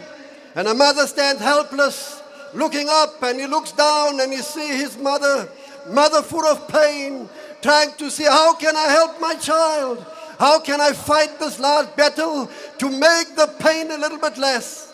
And 0.55 0.67
a 0.67 0.73
mother 0.73 1.07
stands 1.07 1.41
helpless, 1.41 2.21
looking 2.53 2.87
up, 2.89 3.21
and 3.23 3.39
he 3.39 3.47
looks 3.47 3.71
down 3.71 4.19
and 4.19 4.33
he 4.33 4.39
sees 4.39 4.81
his 4.81 4.97
mother, 4.97 5.49
mother 5.89 6.21
full 6.21 6.45
of 6.45 6.67
pain, 6.67 7.29
trying 7.61 7.93
to 7.93 8.09
see 8.09 8.23
how 8.23 8.55
can 8.55 8.75
I 8.75 8.87
help 8.89 9.21
my 9.21 9.35
child? 9.35 10.05
How 10.39 10.59
can 10.59 10.79
I 10.79 10.93
fight 10.93 11.37
this 11.39 11.59
last 11.59 11.95
battle 11.95 12.49
to 12.77 12.89
make 12.89 13.35
the 13.35 13.53
pain 13.59 13.91
a 13.91 13.97
little 13.97 14.17
bit 14.17 14.37
less? 14.37 14.93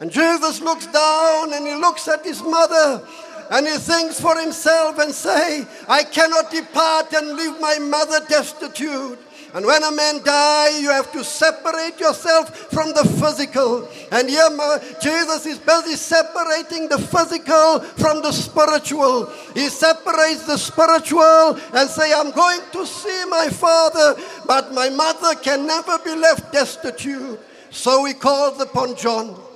And 0.00 0.10
Jesus 0.10 0.60
looks 0.60 0.86
down 0.86 1.52
and 1.52 1.66
he 1.66 1.74
looks 1.76 2.08
at 2.08 2.24
his 2.24 2.42
mother 2.42 3.06
and 3.50 3.66
he 3.66 3.76
thinks 3.76 4.20
for 4.20 4.38
himself 4.38 4.98
and 4.98 5.12
say, 5.12 5.66
I 5.88 6.04
cannot 6.04 6.52
depart 6.52 7.12
and 7.12 7.36
leave 7.36 7.60
my 7.60 7.78
mother 7.78 8.24
destitute. 8.28 9.18
And 9.52 9.66
when 9.66 9.82
a 9.82 9.90
man 9.90 10.22
die, 10.22 10.78
you 10.78 10.90
have 10.90 11.10
to 11.10 11.24
separate 11.24 11.98
yourself 11.98 12.56
from 12.70 12.90
the 12.90 13.02
physical. 13.20 13.88
And 14.12 14.30
here 14.30 14.48
Jesus 15.02 15.46
is 15.46 15.58
busy 15.58 15.96
separating 15.96 16.88
the 16.88 16.98
physical 16.98 17.80
from 17.80 18.22
the 18.22 18.30
spiritual. 18.30 19.26
He 19.54 19.68
separates 19.68 20.46
the 20.46 20.56
spiritual 20.56 21.58
and 21.74 21.90
say, 21.90 22.12
I'm 22.14 22.30
going 22.30 22.60
to 22.72 22.86
see 22.86 23.24
my 23.28 23.48
father, 23.48 24.14
but 24.46 24.72
my 24.72 24.88
mother 24.88 25.34
can 25.40 25.66
never 25.66 25.98
be 25.98 26.14
left 26.14 26.52
destitute. 26.52 27.40
So 27.70 28.04
he 28.04 28.14
calls 28.14 28.60
upon 28.60 28.94
John. 28.96 29.49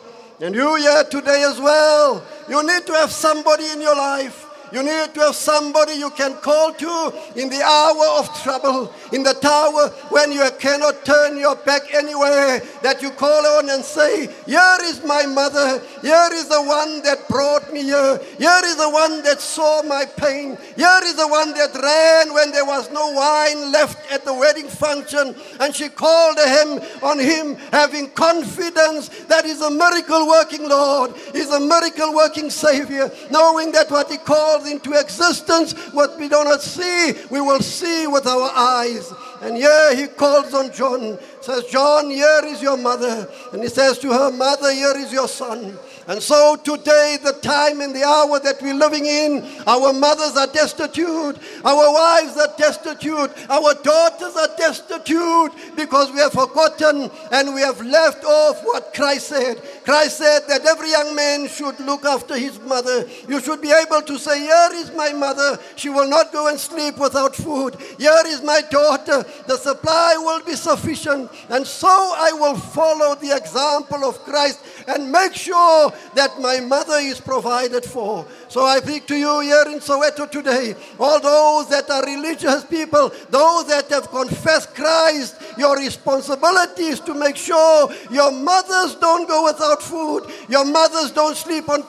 And 0.45 0.55
you 0.55 0.75
here 0.75 1.05
today 1.05 1.43
as 1.49 1.59
well. 1.59 2.23
You 2.51 2.63
need 2.67 2.87
to 2.89 2.93
have 2.93 3.11
somebody 3.11 3.65
in 3.71 3.81
your 3.81 3.97
life. 3.97 4.44
You 4.75 4.83
need 4.83 5.15
to 5.15 5.21
have 5.21 5.37
somebody 5.37 5.95
you 5.95 6.11
can 6.11 6.35
call 6.39 6.73
to 6.73 7.15
in 7.37 7.49
the 7.49 7.63
hour 7.63 8.19
of 8.19 8.27
trouble, 8.43 8.93
in 9.13 9.23
the 9.23 9.35
tower 9.35 9.91
when 10.11 10.33
you 10.33 10.43
cannot 10.59 11.05
turn 11.05 11.39
your 11.39 11.55
back 11.55 11.95
anywhere, 11.95 12.59
that 12.83 13.01
you 13.01 13.11
call 13.11 13.47
on 13.47 13.71
and 13.71 13.85
say, 13.85 14.27
Here 14.47 14.79
is 14.83 15.05
my 15.05 15.27
mother. 15.27 15.81
Here 16.03 16.29
is 16.33 16.49
the 16.49 16.61
one 16.61 17.03
that 17.03 17.29
brought 17.29 17.73
me 17.73 17.85
here. 17.85 18.19
Here 18.37 18.61
is 18.65 18.75
the 18.75 18.91
one 18.91 19.23
that 19.23 19.41
saw 19.41 19.85
my 19.85 20.07
pain. 20.07 20.59
Here 20.75 21.01
is 21.05 21.15
the 21.15 21.29
one 21.29 21.55
that 21.55 21.73
ran 21.81 22.35
when 22.35 22.51
there 22.51 22.67
was 22.67 22.91
no 22.91 23.13
wine 23.13 23.71
left 23.71 24.11
at 24.11 24.25
the 24.25 24.35
wedding 24.35 24.67
function. 24.67 25.37
And 25.61 25.73
she 25.73 25.89
called 25.89 26.39
him 26.39 26.83
on 27.01 27.21
him, 27.21 27.55
having 27.71 28.11
confidence 28.11 29.09
that 29.31 29.45
he's 29.45 29.61
a 29.61 29.71
miracle 29.71 30.27
working 30.27 30.69
Lord, 30.69 31.15
he's 31.33 31.51
a 31.51 31.61
miracle 31.61 32.13
working 32.13 32.51
Savior, 32.51 33.09
knowing 33.31 33.71
that 33.71 33.89
what 33.89 34.11
he 34.11 34.19
into 34.67 34.93
existence, 34.99 35.73
what 35.93 36.19
we 36.19 36.29
do 36.29 36.43
not 36.45 36.63
see, 36.63 37.15
we 37.31 37.41
will 37.41 37.61
see 37.61 38.07
with 38.07 38.27
our 38.27 38.51
eyes. 38.55 39.13
And 39.43 39.57
here 39.57 39.97
he 39.97 40.07
calls 40.07 40.55
on 40.55 40.73
John, 40.73 41.19
says, 41.41 41.65
John, 41.65 42.11
here 42.11 42.41
is 42.45 42.63
your 42.63 42.77
mother. 42.77 43.29
And 43.53 43.63
he 43.63 43.69
says 43.69 43.99
to 43.99 44.13
her, 44.13 44.31
Mother, 44.31 44.73
here 44.73 44.97
is 44.97 45.13
your 45.13 45.29
son. 45.29 45.79
And 46.07 46.23
so 46.23 46.57
today, 46.57 47.19
the 47.23 47.33
time 47.41 47.81
and 47.81 47.95
the 47.95 48.05
hour 48.05 48.39
that 48.41 48.61
we're 48.61 48.75
living 48.75 49.07
in, 49.07 49.45
our 49.67 49.93
mothers 49.93 50.37
are 50.37 50.47
destitute, 50.47 51.39
our 51.65 51.93
wives 51.93 52.37
are 52.37 52.53
destitute, 52.59 53.31
our 53.49 53.75
daughters 53.83 54.37
are 54.37 54.49
destitute 54.59 55.53
because 55.77 56.13
we 56.13 56.19
have 56.19 56.33
forgotten 56.33 57.11
and 57.33 57.55
we 57.55 57.63
have 57.63 57.81
left 57.81 58.25
off 58.25 58.63
what 58.65 58.93
Christ 58.93 59.29
said. 59.29 59.63
Christ 59.85 60.19
said 60.19 60.41
that 60.49 60.67
every 60.67 60.91
young 60.91 61.15
man 61.15 61.49
should 61.49 61.79
look 61.81 62.05
after 62.05 62.37
his 62.37 62.61
mother. 62.61 63.09
You 63.27 63.41
should 63.41 63.63
be 63.63 63.73
able 63.73 64.03
to 64.03 64.19
say, 64.19 64.41
Here 64.41 64.69
is 64.75 64.93
my 64.93 65.13
mother. 65.13 65.59
She 65.77 65.89
will 65.89 66.09
not 66.09 66.33
go 66.33 66.49
and 66.49 66.61
sleep 66.61 66.99
without 66.99 67.35
food. 67.35 67.77
Here 67.99 68.23
is 68.27 68.43
my 68.43 68.61
daughter. 68.71 69.25
The 69.47 69.57
supply 69.57 70.17
will 70.19 70.45
be 70.45 70.55
sufficient. 70.55 71.31
And 71.49 71.67
so 71.67 71.89
I 71.89 72.33
will 72.33 72.57
follow 72.57 73.15
the 73.15 73.35
example 73.37 74.05
of 74.05 74.19
Christ 74.25 74.61
and 74.87 75.11
make 75.11 75.35
sure 75.35 75.94
that 76.15 76.41
my 76.41 76.61
mother 76.61 76.99
is 76.99 77.21
provided 77.21 77.85
for. 77.85 78.27
So 78.49 78.65
I 78.65 78.79
speak 78.79 79.07
to 79.09 79.17
you 79.17 79.41
here 79.41 79.65
in 79.67 79.81
Soweto 79.81 80.31
today, 80.31 80.75
all 80.99 81.21
those 81.21 81.69
that 81.71 81.91
are 81.91 82.05
religious 82.05 82.65
people, 82.65 83.11
those 83.31 83.67
that 83.69 83.89
have 83.91 84.09
confessed 84.11 84.75
Christ, 84.75 85.41
your 85.59 85.77
responsibility 85.77 86.85
is 86.85 87.01
to 87.01 87.15
make 87.15 87.37
sure 87.37 87.93
your 88.11 88.31
mothers 88.31 88.97
don't 88.97 89.29
go 89.29 89.45
without 89.45 89.83
food, 89.83 90.25
your 90.49 90.65
mothers 90.65 91.11
don't 91.11 91.37
sleep 91.37 91.69
on, 91.69 91.83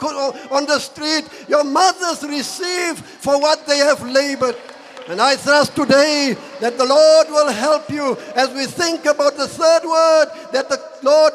on 0.51 0.65
the 0.65 0.79
street, 0.79 1.25
your 1.47 1.63
mothers 1.63 2.23
receive 2.23 2.99
for 2.99 3.39
what 3.39 3.65
they 3.67 3.77
have 3.77 4.01
labored. 4.03 4.55
And 5.07 5.21
I 5.21 5.35
trust 5.35 5.75
today 5.75 6.35
that 6.61 6.79
the 6.79 6.85
Lord 6.85 7.27
will 7.29 7.51
help 7.51 7.91
you 7.91 8.17
as 8.35 8.49
we 8.49 8.65
think 8.65 9.05
about 9.05 9.37
the 9.37 9.47
third 9.47 9.83
word 9.83 10.25
that 10.51 10.67
the 10.67 10.81
Lord, 11.03 11.33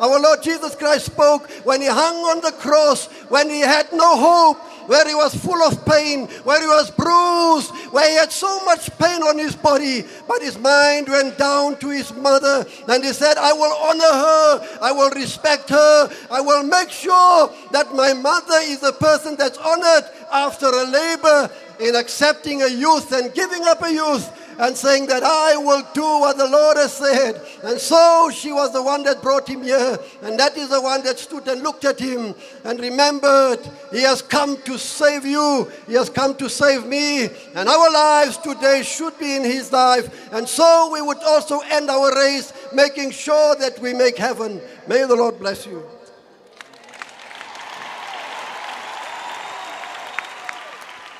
our 0.00 0.18
Lord 0.18 0.42
Jesus 0.42 0.74
Christ 0.74 1.06
spoke 1.06 1.50
when 1.64 1.82
he 1.82 1.86
hung 1.86 2.16
on 2.16 2.40
the 2.40 2.52
cross, 2.52 3.08
when 3.28 3.50
he 3.50 3.60
had 3.60 3.92
no 3.92 4.16
hope, 4.16 4.56
where 4.88 5.06
he 5.06 5.14
was 5.14 5.34
full 5.34 5.62
of 5.62 5.84
pain, 5.84 6.26
where 6.44 6.60
he 6.60 6.66
was 6.66 6.90
bruised, 6.90 7.70
where 7.92 8.08
he 8.08 8.16
had 8.16 8.32
so 8.32 8.64
much 8.64 8.90
pain 8.98 9.22
on 9.22 9.36
his 9.36 9.54
body, 9.54 10.02
but 10.26 10.40
his 10.40 10.58
mind 10.58 11.06
went 11.06 11.36
down 11.36 11.76
to 11.76 11.90
his 11.90 12.14
mother 12.14 12.66
and 12.88 13.04
he 13.04 13.12
said, 13.12 13.36
I 13.36 13.52
will 13.52 13.72
honor 13.72 14.02
her, 14.02 14.78
I 14.80 14.92
will 14.92 15.10
respect 15.10 15.68
her, 15.68 16.10
I 16.30 16.40
will 16.40 16.62
make 16.62 16.88
sure 16.88 17.52
that 17.72 17.94
my 17.94 18.14
mother 18.14 18.60
is 18.62 18.82
a 18.82 18.92
person 18.92 19.36
that's 19.36 19.58
honored 19.58 20.04
after 20.32 20.66
a 20.66 20.84
labor 20.84 21.50
in 21.80 21.96
accepting 21.96 22.62
a 22.62 22.68
youth 22.68 23.12
and 23.12 23.32
giving 23.34 23.64
up 23.64 23.82
a 23.82 23.92
youth 23.92 24.30
and 24.60 24.76
saying 24.76 25.06
that 25.06 25.22
I 25.22 25.56
will 25.56 25.82
do 25.94 26.02
what 26.02 26.36
the 26.36 26.46
Lord 26.46 26.76
has 26.76 26.92
said. 26.92 27.40
And 27.64 27.80
so 27.80 28.30
she 28.32 28.52
was 28.52 28.72
the 28.72 28.82
one 28.82 29.02
that 29.04 29.22
brought 29.22 29.48
him 29.48 29.62
here. 29.62 29.98
And 30.22 30.38
that 30.38 30.56
is 30.56 30.68
the 30.68 30.80
one 30.80 31.02
that 31.04 31.18
stood 31.18 31.48
and 31.48 31.62
looked 31.62 31.86
at 31.86 31.98
him 31.98 32.34
and 32.64 32.78
remembered 32.78 33.60
he 33.90 34.02
has 34.02 34.20
come 34.20 34.60
to 34.62 34.78
save 34.78 35.24
you. 35.24 35.70
He 35.86 35.94
has 35.94 36.10
come 36.10 36.34
to 36.36 36.50
save 36.50 36.84
me. 36.84 37.30
And 37.54 37.68
our 37.68 37.90
lives 37.90 38.36
today 38.36 38.82
should 38.82 39.18
be 39.18 39.36
in 39.36 39.44
his 39.44 39.72
life. 39.72 40.30
And 40.32 40.46
so 40.46 40.90
we 40.92 41.00
would 41.00 41.22
also 41.24 41.60
end 41.60 41.88
our 41.88 42.14
race 42.14 42.52
making 42.74 43.12
sure 43.12 43.56
that 43.56 43.78
we 43.78 43.94
make 43.94 44.18
heaven. 44.18 44.60
May 44.86 45.06
the 45.06 45.16
Lord 45.16 45.38
bless 45.38 45.66
you. 45.66 45.86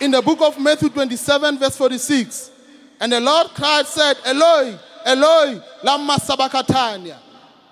In 0.00 0.10
the 0.10 0.22
book 0.22 0.40
of 0.40 0.58
Matthew 0.58 0.88
27, 0.88 1.58
verse 1.58 1.76
46. 1.76 2.50
And 3.00 3.12
the 3.12 3.20
Lord 3.20 3.48
cried, 3.48 3.86
said, 3.86 4.16
Eloi, 4.24 4.74
Eloi, 5.04 5.60
lama 5.82 6.18
sabachthani. 6.18 7.12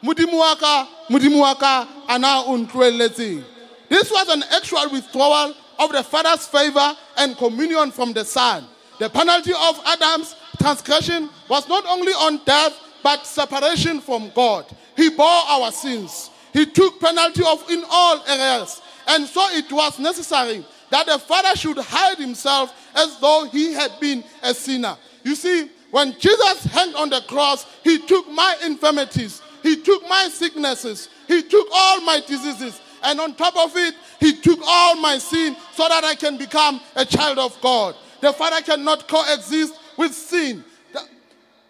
Mudimuaka, 0.02 0.86
mudimuaka, 1.08 1.88
ana 2.06 2.44
untwelezi. 2.46 3.42
This 3.88 4.10
was 4.10 4.28
an 4.28 4.44
actual 4.52 4.90
withdrawal 4.92 5.54
of 5.78 5.92
the 5.92 6.02
Father's 6.02 6.46
favor 6.46 6.94
and 7.16 7.34
communion 7.38 7.90
from 7.90 8.12
the 8.12 8.26
Son. 8.26 8.66
The 8.98 9.08
penalty 9.08 9.52
of 9.52 9.80
Adam's 9.86 10.36
transgression 10.58 11.30
was 11.48 11.66
not 11.66 11.86
only 11.86 12.12
on 12.12 12.44
death, 12.44 12.78
but 13.02 13.26
separation 13.26 14.00
from 14.00 14.30
God. 14.34 14.66
He 14.96 15.08
bore 15.08 15.24
our 15.24 15.72
sins. 15.72 16.28
He 16.52 16.66
took 16.66 17.00
penalty 17.00 17.42
of 17.46 17.70
in 17.70 17.84
all 17.88 18.22
areas. 18.28 18.82
And 19.06 19.26
so 19.26 19.40
it 19.52 19.72
was 19.72 19.98
necessary 19.98 20.66
that 20.90 21.06
the 21.06 21.18
Father 21.18 21.56
should 21.56 21.78
hide 21.78 22.18
himself 22.18 22.74
as 22.94 23.18
though 23.20 23.48
he 23.50 23.72
had 23.72 23.98
been 24.00 24.24
a 24.42 24.54
sinner. 24.54 24.96
You 25.22 25.34
see, 25.34 25.70
when 25.90 26.18
Jesus 26.18 26.66
hung 26.72 26.94
on 26.94 27.10
the 27.10 27.20
cross, 27.22 27.66
he 27.82 27.98
took 27.98 28.28
my 28.30 28.56
infirmities, 28.64 29.42
he 29.62 29.76
took 29.76 30.02
my 30.08 30.28
sicknesses, 30.30 31.08
he 31.26 31.42
took 31.42 31.68
all 31.72 32.00
my 32.02 32.20
diseases, 32.26 32.80
and 33.02 33.20
on 33.20 33.34
top 33.34 33.56
of 33.56 33.76
it, 33.76 33.94
he 34.20 34.34
took 34.40 34.60
all 34.66 34.96
my 34.96 35.18
sin 35.18 35.56
so 35.72 35.88
that 35.88 36.04
I 36.04 36.14
can 36.14 36.36
become 36.36 36.80
a 36.96 37.04
child 37.04 37.38
of 37.38 37.58
God. 37.60 37.94
The 38.20 38.32
Father 38.32 38.60
cannot 38.62 39.08
coexist 39.08 39.74
with 39.96 40.12
sin. 40.12 40.64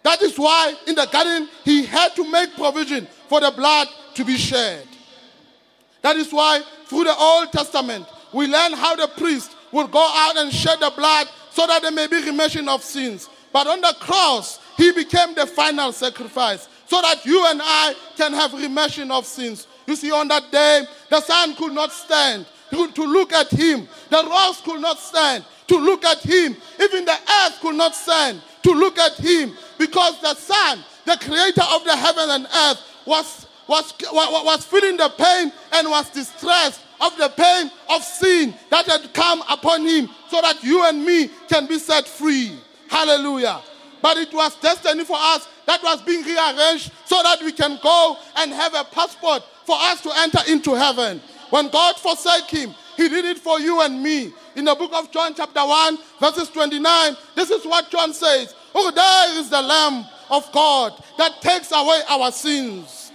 That 0.03 0.21
is 0.21 0.37
why 0.37 0.73
in 0.87 0.95
the 0.95 1.07
garden 1.11 1.49
he 1.63 1.85
had 1.85 2.15
to 2.15 2.29
make 2.29 2.55
provision 2.55 3.07
for 3.27 3.39
the 3.41 3.51
blood 3.51 3.87
to 4.15 4.25
be 4.25 4.37
shed. 4.37 4.87
That 6.01 6.15
is 6.15 6.31
why 6.31 6.61
through 6.85 7.03
the 7.03 7.15
Old 7.15 7.51
Testament 7.51 8.05
we 8.33 8.47
learn 8.47 8.73
how 8.73 8.95
the 8.95 9.07
priest 9.17 9.55
would 9.71 9.91
go 9.91 10.11
out 10.15 10.37
and 10.37 10.51
shed 10.51 10.79
the 10.79 10.91
blood 10.95 11.27
so 11.51 11.65
that 11.67 11.81
there 11.81 11.91
may 11.91 12.07
be 12.07 12.23
remission 12.23 12.67
of 12.67 12.83
sins. 12.83 13.29
But 13.51 13.67
on 13.67 13.81
the 13.81 13.95
cross, 13.99 14.59
he 14.77 14.91
became 14.91 15.35
the 15.35 15.45
final 15.47 15.91
sacrifice 15.91 16.67
so 16.87 17.01
that 17.01 17.25
you 17.25 17.45
and 17.47 17.61
I 17.63 17.93
can 18.15 18.33
have 18.33 18.53
remission 18.53 19.11
of 19.11 19.25
sins. 19.25 19.67
You 19.85 19.95
see, 19.95 20.11
on 20.11 20.27
that 20.27 20.51
day, 20.51 20.83
the 21.09 21.21
sun 21.21 21.55
could 21.55 21.73
not 21.73 21.91
stand 21.91 22.45
to 22.71 23.03
look 23.03 23.33
at 23.33 23.49
him, 23.49 23.87
the 24.09 24.23
rocks 24.23 24.61
could 24.61 24.79
not 24.79 24.99
stand 24.99 25.43
to 25.67 25.77
look 25.77 26.05
at 26.05 26.19
him, 26.19 26.55
even 26.79 27.05
the 27.05 27.17
earth 27.43 27.59
could 27.61 27.75
not 27.75 27.95
stand 27.95 28.41
to 28.63 28.71
look 28.71 28.97
at 28.99 29.13
him 29.13 29.53
because 29.77 30.21
the 30.21 30.33
sun, 30.35 30.83
the 31.05 31.17
creator 31.21 31.63
of 31.71 31.83
the 31.83 31.95
heaven 31.95 32.29
and 32.29 32.45
earth, 32.45 32.83
was, 33.05 33.47
was, 33.67 33.93
was 34.01 34.65
feeling 34.65 34.97
the 34.97 35.09
pain 35.09 35.51
and 35.73 35.89
was 35.89 36.09
distressed 36.09 36.81
of 37.01 37.17
the 37.17 37.29
pain 37.29 37.71
of 37.89 38.03
sin 38.03 38.53
that 38.69 38.85
had 38.85 39.13
come 39.13 39.41
upon 39.49 39.85
him 39.85 40.09
so 40.29 40.41
that 40.41 40.63
you 40.63 40.83
and 40.85 41.03
me 41.05 41.29
can 41.47 41.67
be 41.67 41.79
set 41.79 42.07
free. 42.07 42.57
Hallelujah. 42.89 43.61
But 44.01 44.17
it 44.17 44.33
was 44.33 44.55
destiny 44.55 45.03
for 45.03 45.17
us 45.17 45.47
that 45.65 45.83
was 45.83 46.01
being 46.01 46.23
rearranged 46.23 46.91
so 47.05 47.21
that 47.23 47.41
we 47.43 47.51
can 47.51 47.79
go 47.81 48.17
and 48.37 48.51
have 48.51 48.73
a 48.73 48.83
passport 48.85 49.43
for 49.65 49.75
us 49.77 50.01
to 50.01 50.11
enter 50.17 50.39
into 50.47 50.73
heaven. 50.73 51.21
When 51.49 51.69
God 51.69 51.95
forsake 51.97 52.49
him, 52.49 52.73
he 52.95 53.09
did 53.09 53.25
it 53.25 53.39
for 53.39 53.59
you 53.59 53.81
and 53.81 54.01
me. 54.01 54.33
In 54.55 54.65
the 54.65 54.75
book 54.75 54.91
of 54.93 55.11
John, 55.11 55.33
chapter 55.35 55.65
1, 55.65 55.97
verses 56.19 56.49
29, 56.49 57.15
this 57.35 57.49
is 57.49 57.65
what 57.65 57.89
John 57.89 58.13
says 58.13 58.53
Oh, 58.73 58.91
there 58.91 59.39
is 59.39 59.49
the 59.49 59.61
Lamb 59.61 60.05
of 60.29 60.51
God 60.51 60.93
that 61.17 61.41
takes 61.41 61.71
away 61.71 62.01
our 62.09 62.31
sins. 62.31 63.08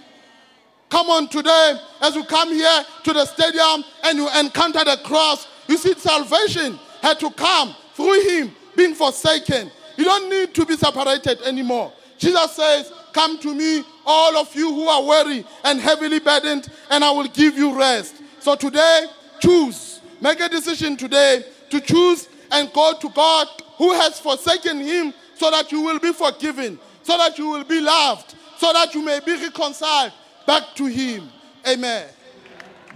Come 0.94 1.10
on 1.10 1.26
today, 1.26 1.76
as 2.02 2.14
you 2.14 2.22
come 2.22 2.52
here 2.52 2.84
to 3.02 3.12
the 3.12 3.26
stadium 3.26 3.82
and 4.04 4.16
you 4.16 4.28
encounter 4.38 4.84
the 4.84 4.96
cross, 5.02 5.48
you 5.66 5.76
see 5.76 5.92
salvation 5.94 6.78
had 7.02 7.18
to 7.18 7.32
come 7.32 7.74
through 7.94 8.22
him 8.22 8.52
being 8.76 8.94
forsaken. 8.94 9.72
You 9.96 10.04
don't 10.04 10.30
need 10.30 10.54
to 10.54 10.64
be 10.64 10.76
separated 10.76 11.42
anymore. 11.42 11.92
Jesus 12.16 12.52
says, 12.52 12.92
Come 13.12 13.40
to 13.40 13.52
me, 13.52 13.82
all 14.06 14.36
of 14.36 14.54
you 14.54 14.72
who 14.72 14.86
are 14.86 15.02
weary 15.02 15.44
and 15.64 15.80
heavily 15.80 16.20
burdened, 16.20 16.68
and 16.90 17.02
I 17.02 17.10
will 17.10 17.26
give 17.26 17.58
you 17.58 17.76
rest. 17.76 18.22
So 18.38 18.54
today, 18.54 19.06
choose. 19.40 20.00
Make 20.20 20.38
a 20.38 20.48
decision 20.48 20.96
today 20.96 21.44
to 21.70 21.80
choose 21.80 22.28
and 22.52 22.72
go 22.72 22.94
to 23.00 23.08
God 23.10 23.48
who 23.78 23.94
has 23.94 24.20
forsaken 24.20 24.78
him 24.78 25.12
so 25.34 25.50
that 25.50 25.72
you 25.72 25.80
will 25.80 25.98
be 25.98 26.12
forgiven, 26.12 26.78
so 27.02 27.18
that 27.18 27.36
you 27.36 27.48
will 27.48 27.64
be 27.64 27.80
loved, 27.80 28.36
so 28.58 28.72
that 28.72 28.94
you 28.94 29.04
may 29.04 29.18
be 29.26 29.34
reconciled 29.34 30.12
back 30.46 30.74
to 30.76 30.86
Him. 30.86 31.28
Amen. 31.66 32.06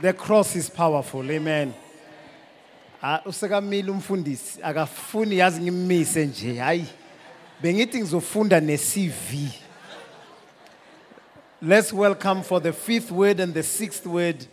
The 0.00 0.12
cross 0.12 0.56
is 0.56 0.70
powerful. 0.70 1.28
Amen. 1.30 1.74
Ah 3.02 3.22
usekamile 3.24 3.90
umfundisi 3.90 4.62
akafuni 4.62 5.38
yazi 5.38 5.60
ngimmise 5.60 6.26
nje 6.26 6.58
hayi 6.58 6.86
bengithi 7.62 7.98
ngizofunda 7.98 8.60
ne-CV 8.60 9.50
Let's 11.62 11.92
welcome 11.92 12.42
for 12.42 12.60
the 12.60 12.72
fifth 12.72 13.10
word 13.10 13.40
and 13.40 13.54
the 13.54 13.62
sixth 13.62 14.06
word 14.06 14.46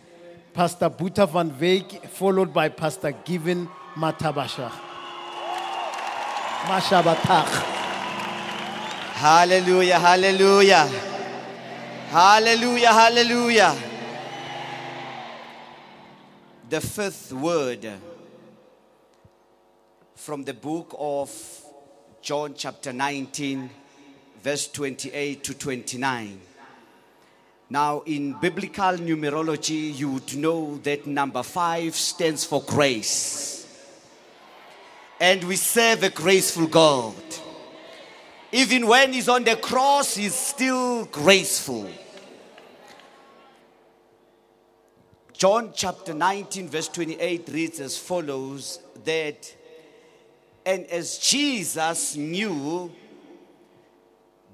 Pastor 0.52 0.90
Buta 0.90 1.26
van 1.28 1.50
Veek 1.50 2.06
followed 2.08 2.52
by 2.52 2.68
Pastor 2.68 3.12
Given 3.24 3.68
Matabasha. 3.94 4.70
Mashabatach. 6.66 7.62
Hallelujah, 9.14 9.98
hallelujah. 9.98 11.15
Hallelujah, 12.08 12.92
hallelujah. 12.92 13.76
The 16.70 16.80
fifth 16.80 17.32
word 17.32 17.88
from 20.14 20.44
the 20.44 20.54
book 20.54 20.94
of 20.96 21.30
John, 22.22 22.54
chapter 22.56 22.92
19, 22.92 23.68
verse 24.40 24.68
28 24.68 25.42
to 25.42 25.54
29. 25.54 26.40
Now, 27.70 28.02
in 28.06 28.34
biblical 28.34 28.92
numerology, 28.92 29.98
you 29.98 30.12
would 30.12 30.36
know 30.36 30.78
that 30.84 31.08
number 31.08 31.42
five 31.42 31.96
stands 31.96 32.44
for 32.44 32.62
grace. 32.62 33.66
And 35.20 35.42
we 35.42 35.56
serve 35.56 36.04
a 36.04 36.10
graceful 36.10 36.68
God. 36.68 37.14
Even 38.52 38.86
when 38.86 39.12
he's 39.12 39.28
on 39.28 39.44
the 39.44 39.56
cross, 39.56 40.14
he's 40.14 40.34
still 40.34 41.04
graceful. 41.06 41.90
John 45.32 45.72
chapter 45.74 46.14
19, 46.14 46.68
verse 46.68 46.88
28 46.88 47.48
reads 47.52 47.80
as 47.80 47.98
follows 47.98 48.78
that, 49.04 49.54
and 50.64 50.86
as 50.86 51.18
Jesus 51.18 52.16
knew 52.16 52.90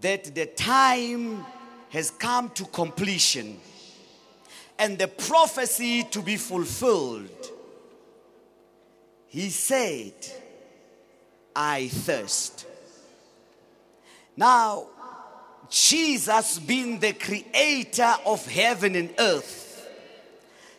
that 0.00 0.34
the 0.34 0.46
time 0.46 1.44
has 1.90 2.10
come 2.10 2.50
to 2.50 2.64
completion 2.64 3.60
and 4.78 4.98
the 4.98 5.06
prophecy 5.06 6.02
to 6.04 6.20
be 6.20 6.36
fulfilled, 6.36 7.50
he 9.28 9.50
said, 9.50 10.14
I 11.54 11.86
thirst. 11.88 12.66
Now, 14.36 14.86
Jesus 15.68 16.58
being 16.58 16.98
the 16.98 17.12
creator 17.12 18.14
of 18.26 18.46
heaven 18.46 18.94
and 18.94 19.14
earth, 19.18 19.88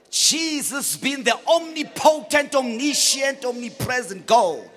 Jesus 0.10 0.98
being 0.98 1.24
the 1.24 1.38
omnipotent, 1.48 2.54
omniscient, 2.56 3.44
omnipresent 3.46 4.26
God, 4.26 4.70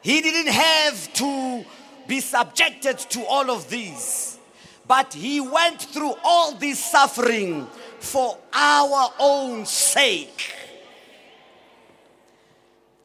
he 0.00 0.20
didn't 0.20 0.52
have 0.52 1.12
to 1.14 1.64
be 2.06 2.20
subjected 2.20 2.98
to 2.98 3.24
all 3.26 3.50
of 3.50 3.68
these, 3.68 4.38
but 4.86 5.14
he 5.14 5.40
went 5.40 5.80
through 5.80 6.14
all 6.22 6.52
this 6.52 6.82
suffering 6.82 7.66
for 7.98 8.36
our 8.52 9.12
own 9.18 9.64
sake. 9.64 10.52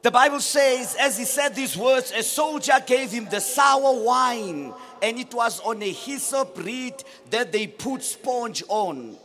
The 0.10 0.14
Bible 0.14 0.40
says, 0.40 0.96
as 1.00 1.20
he 1.20 1.24
said 1.24 1.54
these 1.54 1.78
words, 1.78 2.12
a 2.12 2.24
soldier 2.24 2.74
gave 2.84 3.12
him 3.12 3.26
the 3.26 3.40
sour 3.40 4.04
wine, 4.04 4.74
and 5.04 5.20
it 5.20 5.32
was 5.36 5.60
on 5.60 5.84
a 5.84 5.92
hyssop 5.92 6.58
reed 6.58 6.96
that 7.30 7.52
they 7.52 7.68
put 7.68 8.02
sponge 8.02 8.64
on. 8.70 9.16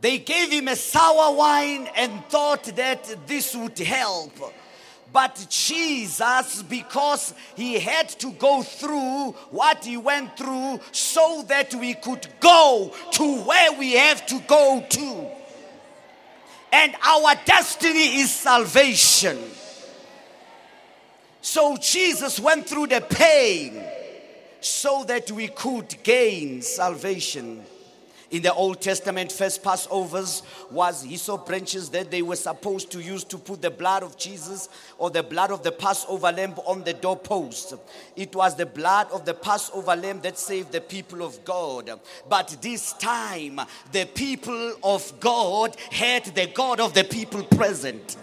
They 0.00 0.16
gave 0.16 0.50
him 0.50 0.68
a 0.68 0.76
sour 0.76 1.36
wine 1.36 1.90
and 1.94 2.24
thought 2.30 2.74
that 2.76 3.26
this 3.26 3.54
would 3.54 3.78
help. 3.78 4.32
But 5.12 5.46
Jesus, 5.50 6.62
because 6.62 7.34
he 7.54 7.78
had 7.78 8.08
to 8.20 8.30
go 8.32 8.62
through 8.62 9.32
what 9.50 9.84
he 9.84 9.98
went 9.98 10.38
through 10.38 10.80
so 10.90 11.44
that 11.48 11.74
we 11.74 11.92
could 11.92 12.26
go 12.40 12.94
to 13.12 13.42
where 13.42 13.72
we 13.72 13.92
have 13.92 14.24
to 14.24 14.40
go 14.48 14.82
to. 14.88 15.37
And 16.72 16.94
our 17.02 17.34
destiny 17.44 18.20
is 18.20 18.30
salvation. 18.30 19.38
So 21.40 21.76
Jesus 21.76 22.38
went 22.38 22.68
through 22.68 22.88
the 22.88 23.00
pain 23.00 23.82
so 24.60 25.04
that 25.04 25.30
we 25.30 25.48
could 25.48 26.02
gain 26.02 26.62
salvation. 26.62 27.64
In 28.30 28.42
the 28.42 28.52
Old 28.52 28.82
Testament, 28.82 29.32
first 29.32 29.62
Passovers 29.62 30.42
was 30.70 31.02
hyssop 31.02 31.46
branches 31.46 31.88
that 31.90 32.10
they 32.10 32.20
were 32.20 32.36
supposed 32.36 32.90
to 32.92 33.00
use 33.00 33.24
to 33.24 33.38
put 33.38 33.62
the 33.62 33.70
blood 33.70 34.02
of 34.02 34.18
Jesus 34.18 34.68
or 34.98 35.08
the 35.08 35.22
blood 35.22 35.50
of 35.50 35.62
the 35.62 35.72
Passover 35.72 36.30
lamb 36.30 36.52
on 36.66 36.84
the 36.84 36.92
doorpost. 36.92 37.72
It 38.16 38.36
was 38.36 38.54
the 38.54 38.66
blood 38.66 39.10
of 39.12 39.24
the 39.24 39.32
Passover 39.32 39.96
lamb 39.96 40.20
that 40.20 40.36
saved 40.36 40.72
the 40.72 40.82
people 40.82 41.22
of 41.22 41.42
God. 41.46 41.90
But 42.28 42.54
this 42.60 42.92
time, 42.94 43.62
the 43.92 44.04
people 44.04 44.74
of 44.82 45.10
God 45.20 45.74
had 45.90 46.26
the 46.26 46.48
God 46.48 46.80
of 46.80 46.92
the 46.92 47.04
people 47.04 47.42
present. 47.44 48.18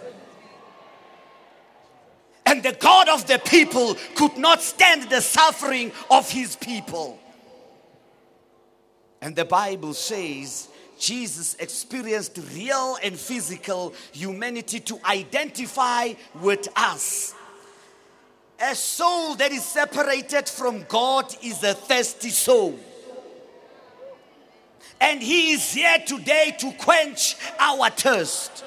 And 2.45 2.61
the 2.61 2.73
God 2.73 3.09
of 3.09 3.25
the 3.25 3.39
people 3.39 3.95
could 4.13 4.37
not 4.37 4.61
stand 4.61 5.09
the 5.09 5.21
suffering 5.21 5.91
of 6.11 6.29
his 6.29 6.55
people. 6.55 7.19
And 9.25 9.35
the 9.35 9.43
Bible 9.43 9.95
says 9.95 10.67
Jesus 10.99 11.55
experienced 11.55 12.39
real 12.53 12.95
and 13.03 13.17
physical 13.17 13.91
humanity 14.11 14.79
to 14.81 14.99
identify 15.03 16.13
with 16.41 16.67
us. 16.75 17.33
A 18.61 18.75
soul 18.75 19.33
that 19.37 19.51
is 19.51 19.65
separated 19.65 20.47
from 20.47 20.85
God 20.87 21.25
is 21.43 21.63
a 21.63 21.73
thirsty 21.73 22.29
soul. 22.29 22.77
And 25.01 25.23
He 25.23 25.53
is 25.53 25.73
here 25.73 26.03
today 26.05 26.55
to 26.59 26.71
quench 26.73 27.35
our 27.59 27.89
thirst. 27.89 28.63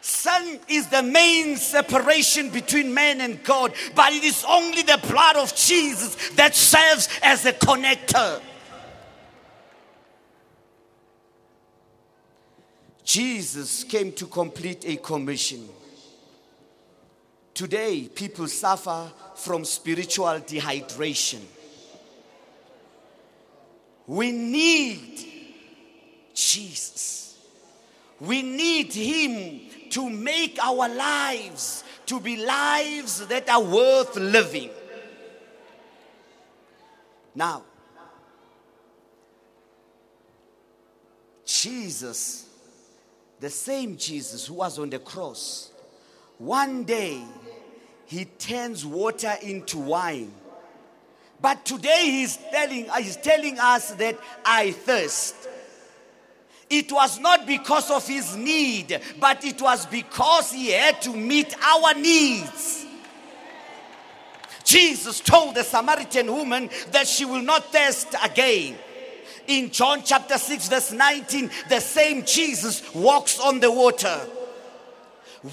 Sin 0.00 0.58
is 0.68 0.86
the 0.88 1.02
main 1.02 1.56
separation 1.56 2.48
between 2.48 2.92
man 2.94 3.20
and 3.20 3.42
God, 3.44 3.74
but 3.94 4.12
it 4.12 4.24
is 4.24 4.44
only 4.48 4.82
the 4.82 4.98
blood 5.08 5.36
of 5.36 5.54
Jesus 5.54 6.30
that 6.30 6.54
serves 6.54 7.08
as 7.22 7.44
a 7.44 7.52
connector. 7.52 8.40
Jesus 13.04 13.84
came 13.84 14.12
to 14.12 14.26
complete 14.26 14.84
a 14.86 14.96
commission. 14.96 15.68
Today, 17.52 18.08
people 18.14 18.46
suffer 18.46 19.10
from 19.34 19.64
spiritual 19.64 20.40
dehydration. 20.40 21.40
We 24.06 24.32
need 24.32 25.26
Jesus. 26.32 27.38
We 28.20 28.42
need 28.42 28.92
Him 28.92 29.69
to 29.90 30.08
make 30.08 30.58
our 30.62 30.88
lives 30.88 31.84
to 32.10 32.18
be 32.18 32.44
lives 32.44 33.24
that 33.28 33.48
are 33.48 33.62
worth 33.62 34.16
living. 34.16 34.68
Now, 37.36 37.62
Jesus, 41.44 42.48
the 43.38 43.48
same 43.48 43.96
Jesus 43.96 44.46
who 44.46 44.54
was 44.54 44.76
on 44.80 44.90
the 44.90 44.98
cross, 44.98 45.70
one 46.38 46.82
day 46.82 47.22
he 48.06 48.24
turns 48.24 48.84
water 48.84 49.34
into 49.42 49.78
wine. 49.78 50.32
But 51.40 51.64
today 51.64 52.06
he's 52.06 52.38
telling, 52.50 52.88
he's 52.98 53.16
telling 53.18 53.56
us 53.60 53.92
that 53.92 54.18
I 54.44 54.72
thirst. 54.72 55.36
It 56.70 56.92
was 56.92 57.18
not 57.18 57.48
because 57.48 57.90
of 57.90 58.06
his 58.06 58.36
need, 58.36 59.00
but 59.18 59.44
it 59.44 59.60
was 59.60 59.86
because 59.86 60.52
he 60.52 60.68
had 60.70 61.02
to 61.02 61.12
meet 61.12 61.52
our 61.60 61.94
needs. 61.94 62.86
Jesus 64.62 65.18
told 65.18 65.56
the 65.56 65.64
Samaritan 65.64 66.32
woman 66.32 66.70
that 66.92 67.08
she 67.08 67.24
will 67.24 67.42
not 67.42 67.72
thirst 67.72 68.14
again. 68.22 68.76
In 69.48 69.72
John 69.72 70.02
chapter 70.04 70.38
6, 70.38 70.68
verse 70.68 70.92
19, 70.92 71.50
the 71.68 71.80
same 71.80 72.24
Jesus 72.24 72.94
walks 72.94 73.40
on 73.40 73.58
the 73.58 73.72
water. 73.72 74.20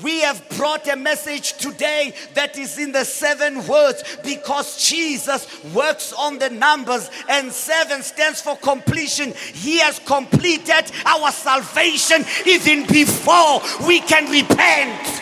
We 0.04 0.20
have 0.20 0.44
brought 0.58 0.86
a 0.90 0.98
message 0.98 1.54
today 1.54 2.14
that 2.34 2.58
is 2.58 2.78
in 2.78 2.92
the 2.92 3.06
seven 3.06 3.66
words 3.68 4.18
because 4.22 4.86
Jesus 4.86 5.64
works 5.74 6.12
on 6.12 6.40
the 6.40 6.50
numbers 6.50 7.10
and 7.30 7.50
seven 7.52 8.04
stands 8.04 8.42
for 8.42 8.58
completion. 8.58 9.34
He 9.54 9.80
has 9.80 10.00
completed 10.00 10.92
our 11.06 11.32
salvation 11.32 12.26
even 12.46 12.86
before 12.86 13.62
we 13.88 14.02
can 14.02 14.30
repent. 14.30 15.22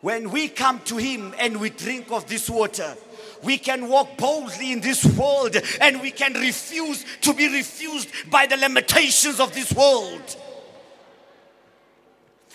When 0.00 0.30
we 0.30 0.48
come 0.48 0.78
to 0.84 0.96
Him 0.96 1.34
and 1.40 1.60
we 1.60 1.70
drink 1.70 2.12
of 2.12 2.28
this 2.28 2.48
water, 2.48 2.96
we 3.42 3.58
can 3.58 3.88
walk 3.88 4.16
boldly 4.16 4.72
in 4.72 4.80
this 4.80 5.04
world 5.04 5.56
and 5.80 6.00
we 6.00 6.10
can 6.10 6.34
refuse 6.34 7.04
to 7.22 7.34
be 7.34 7.48
refused 7.48 8.10
by 8.30 8.46
the 8.46 8.56
limitations 8.56 9.40
of 9.40 9.54
this 9.54 9.72
world. 9.72 10.36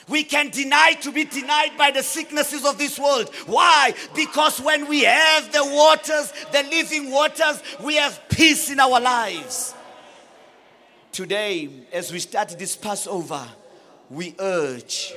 We 0.09 0.23
can 0.25 0.49
deny 0.49 0.93
to 1.01 1.11
be 1.11 1.23
denied 1.23 1.77
by 1.77 1.91
the 1.91 2.03
sicknesses 2.03 2.65
of 2.65 2.77
this 2.77 2.99
world. 2.99 3.33
Why? 3.45 3.93
Because 4.13 4.59
when 4.59 4.89
we 4.89 5.03
have 5.03 5.51
the 5.53 5.63
waters, 5.63 6.33
the 6.51 6.63
living 6.63 7.09
waters, 7.09 7.63
we 7.81 7.95
have 7.95 8.19
peace 8.27 8.69
in 8.69 8.81
our 8.81 8.99
lives. 8.99 9.73
Today, 11.13 11.69
as 11.93 12.11
we 12.11 12.19
start 12.19 12.49
this 12.49 12.75
Passover, 12.75 13.47
we 14.09 14.35
urge 14.39 15.13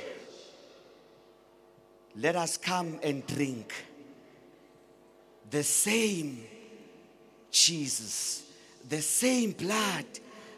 let 2.19 2.35
us 2.35 2.57
come 2.57 2.99
and 3.03 3.25
drink 3.27 3.73
the 5.49 5.63
same 5.63 6.43
Jesus, 7.51 8.43
the 8.87 9.01
same 9.01 9.51
blood 9.51 10.05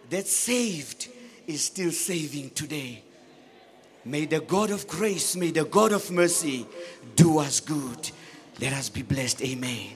that 0.09 0.27
saved 0.27 1.07
is 1.47 1.63
still 1.63 1.91
saving 1.91 2.49
today. 2.51 3.03
May 4.05 4.25
the 4.25 4.39
God 4.39 4.71
of 4.71 4.87
grace, 4.87 5.35
may 5.35 5.51
the 5.51 5.65
God 5.65 5.91
of 5.91 6.09
mercy 6.09 6.65
do 7.15 7.39
us 7.39 7.59
good. 7.59 8.11
Let 8.59 8.73
us 8.73 8.89
be 8.89 9.03
blessed. 9.03 9.41
Amen. 9.43 9.91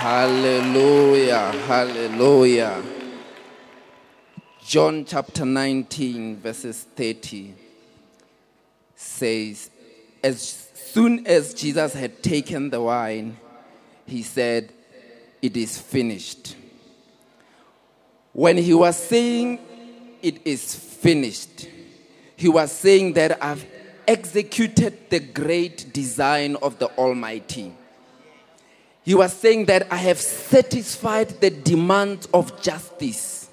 Hallelujah. 0.00 1.52
Hallelujah. 1.66 2.82
John 4.64 5.04
chapter 5.04 5.44
19, 5.44 6.36
verses 6.36 6.86
30 6.94 7.54
says, 8.94 9.70
As 10.22 10.67
soon 10.90 11.26
as 11.26 11.54
Jesus 11.54 11.92
had 11.92 12.22
taken 12.22 12.70
the 12.70 12.80
wine, 12.80 13.36
he 14.06 14.22
said, 14.22 14.72
It 15.42 15.56
is 15.56 15.78
finished. 15.78 16.56
When 18.32 18.56
he 18.56 18.74
was 18.74 18.96
saying, 18.96 19.58
It 20.22 20.40
is 20.44 20.74
finished, 20.74 21.68
he 22.36 22.48
was 22.48 22.72
saying 22.72 23.14
that 23.14 23.42
I've 23.42 23.66
executed 24.06 25.10
the 25.10 25.20
great 25.20 25.92
design 25.92 26.56
of 26.56 26.78
the 26.78 26.86
Almighty. 26.96 27.72
He 29.04 29.14
was 29.14 29.32
saying 29.32 29.66
that 29.66 29.90
I 29.90 29.96
have 29.96 30.18
satisfied 30.18 31.40
the 31.40 31.50
demands 31.50 32.28
of 32.32 32.60
justice. 32.62 33.48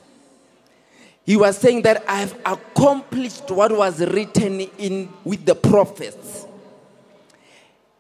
He 1.26 1.36
was 1.38 1.58
saying 1.58 1.82
that 1.84 2.04
I 2.08 2.20
have 2.20 2.38
accomplished 2.46 3.50
what 3.50 3.72
was 3.72 4.00
written 4.00 4.60
in 4.60 5.12
with 5.24 5.46
the 5.46 5.56
prophets. 5.56 6.46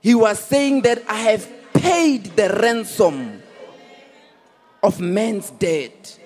He 0.06 0.14
was 0.14 0.38
saying 0.38 0.84
that 0.84 1.02
I 1.10 1.18
have 1.34 1.74
paid 1.74 2.26
the 2.36 2.48
ransom 2.62 3.42
of 4.84 5.00
man's 5.02 5.50
debt. 5.50 6.20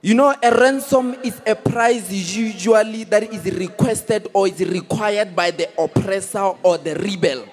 You 0.00 0.14
know, 0.14 0.32
a 0.40 0.50
ransom 0.56 1.16
is 1.24 1.42
a 1.44 1.56
price 1.56 2.08
usually 2.12 3.02
that 3.02 3.24
is 3.34 3.46
requested 3.46 4.28
or 4.32 4.46
is 4.46 4.60
required 4.60 5.34
by 5.34 5.50
the 5.50 5.70
oppressor 5.76 6.54
or 6.62 6.78
the 6.78 6.94
rebel 6.94 7.48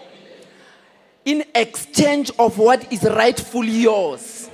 in 1.26 1.44
exchange 1.56 2.30
of 2.38 2.60
what 2.60 2.94
is 2.94 3.02
rightfully 3.02 3.82
yours. 3.82 4.48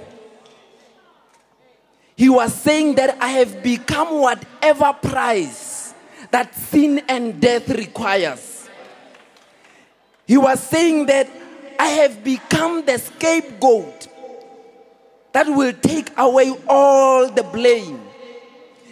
He 2.15 2.29
was 2.29 2.53
saying 2.53 2.95
that 2.95 3.17
I 3.19 3.27
have 3.27 3.61
become 3.61 4.21
whatever 4.21 4.93
price 4.93 5.93
that 6.31 6.55
sin 6.55 6.99
and 7.09 7.41
death 7.41 7.67
requires. 7.67 8.54
He 10.27 10.37
was 10.37 10.59
saying 10.59 11.05
that 11.07 11.29
I 11.79 11.87
have 11.87 12.23
become 12.23 12.85
the 12.85 12.97
scapegoat 12.97 14.07
that 15.33 15.47
will 15.47 15.73
take 15.73 16.09
away 16.17 16.53
all 16.67 17.29
the 17.29 17.43
blame. 17.43 18.01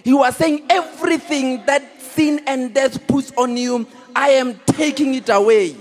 He 0.03 0.13
was 0.13 0.35
saying 0.35 0.65
everything 0.69 1.65
that 1.65 2.01
sin 2.01 2.41
and 2.45 2.73
death 2.73 3.07
puts 3.07 3.31
on 3.37 3.57
you, 3.57 3.87
I 4.15 4.29
am 4.31 4.59
taking 4.65 5.15
it 5.15 5.29
away. 5.29 5.75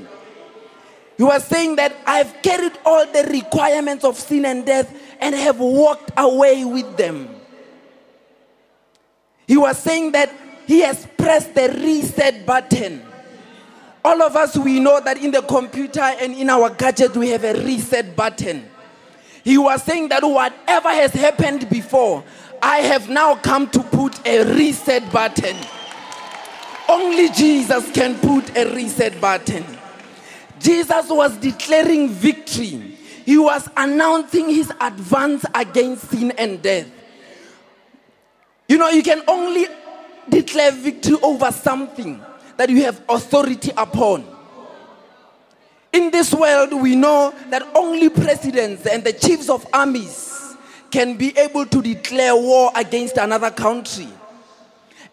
He 1.16 1.22
was 1.24 1.44
saying 1.44 1.76
that 1.76 1.94
I've 2.06 2.40
carried 2.42 2.78
all 2.86 3.04
the 3.06 3.24
requirements 3.24 4.04
of 4.04 4.16
sin 4.16 4.46
and 4.46 4.64
death 4.64 4.92
and 5.20 5.34
have 5.34 5.58
walked 5.60 6.10
away 6.16 6.64
with 6.64 6.96
them. 6.96 7.28
He 9.46 9.56
was 9.56 9.78
saying 9.78 10.12
that 10.12 10.32
he 10.66 10.80
has 10.80 11.06
pressed 11.18 11.54
the 11.54 11.68
reset 11.68 12.46
button. 12.46 13.02
All 14.04 14.20
of 14.20 14.34
us, 14.34 14.56
we 14.56 14.80
know 14.80 15.00
that 15.00 15.18
in 15.18 15.30
the 15.30 15.42
computer 15.42 16.00
and 16.00 16.34
in 16.34 16.50
our 16.50 16.70
gadget, 16.70 17.16
we 17.16 17.28
have 17.28 17.44
a 17.44 17.54
reset 17.64 18.16
button. 18.16 18.68
He 19.44 19.58
was 19.58 19.82
saying 19.84 20.08
that 20.08 20.24
whatever 20.24 20.88
has 20.88 21.12
happened 21.12 21.68
before, 21.70 22.24
I 22.60 22.78
have 22.78 23.08
now 23.08 23.36
come 23.36 23.68
to 23.70 23.82
put 23.82 24.24
a 24.26 24.44
reset 24.54 25.10
button. 25.12 25.56
Only 26.88 27.28
Jesus 27.30 27.90
can 27.92 28.18
put 28.18 28.56
a 28.56 28.72
reset 28.74 29.20
button. 29.20 29.64
Jesus 30.58 31.08
was 31.08 31.36
declaring 31.38 32.08
victory. 32.08 32.96
He 33.24 33.38
was 33.38 33.68
announcing 33.76 34.48
his 34.48 34.72
advance 34.80 35.44
against 35.54 36.10
sin 36.10 36.32
and 36.32 36.60
death. 36.60 36.88
You 38.68 38.78
know, 38.78 38.88
you 38.90 39.02
can 39.02 39.22
only 39.28 39.66
declare 40.28 40.72
victory 40.72 41.16
over 41.22 41.50
something 41.52 42.22
that 42.56 42.70
you 42.70 42.84
have 42.84 43.02
authority 43.08 43.70
upon. 43.76 44.24
In 45.92 46.10
this 46.10 46.32
world, 46.32 46.72
we 46.72 46.96
know 46.96 47.34
that 47.50 47.62
only 47.74 48.08
presidents 48.08 48.86
and 48.86 49.04
the 49.04 49.12
chiefs 49.12 49.50
of 49.50 49.66
armies 49.72 50.56
can 50.90 51.16
be 51.16 51.36
able 51.38 51.66
to 51.66 51.82
declare 51.82 52.34
war 52.34 52.70
against 52.74 53.16
another 53.18 53.50
country. 53.50 54.08